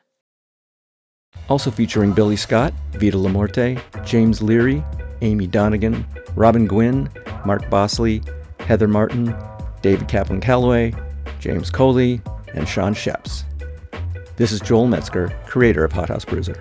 Also 1.49 1.71
featuring 1.71 2.13
Billy 2.13 2.35
Scott, 2.35 2.73
Vita 2.93 3.17
Lamorte, 3.17 3.81
James 4.05 4.41
Leary, 4.41 4.83
Amy 5.21 5.47
Donegan, 5.47 6.05
Robin 6.35 6.65
Gwynn, 6.65 7.09
Mark 7.45 7.69
Bosley, 7.69 8.21
Heather 8.61 8.87
Martin, 8.87 9.35
David 9.81 10.07
Kaplan 10.07 10.41
Calloway, 10.41 10.93
James 11.39 11.69
Coley, 11.69 12.21
and 12.53 12.67
Sean 12.67 12.93
Sheps. 12.93 13.43
This 14.37 14.51
is 14.51 14.59
Joel 14.61 14.87
Metzger, 14.87 15.29
creator 15.45 15.83
of 15.83 15.91
Hothouse 15.91 16.25
Bruiser. 16.25 16.59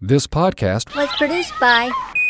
This 0.00 0.26
podcast 0.26 0.94
was 0.94 1.08
produced 1.16 1.52
by 1.58 1.90
Joel 1.90 1.90
Metzger 1.90 2.23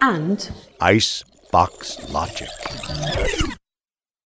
and 0.00 0.50
Ice 0.80 1.24
Box 1.50 1.98
Logic. 2.10 2.48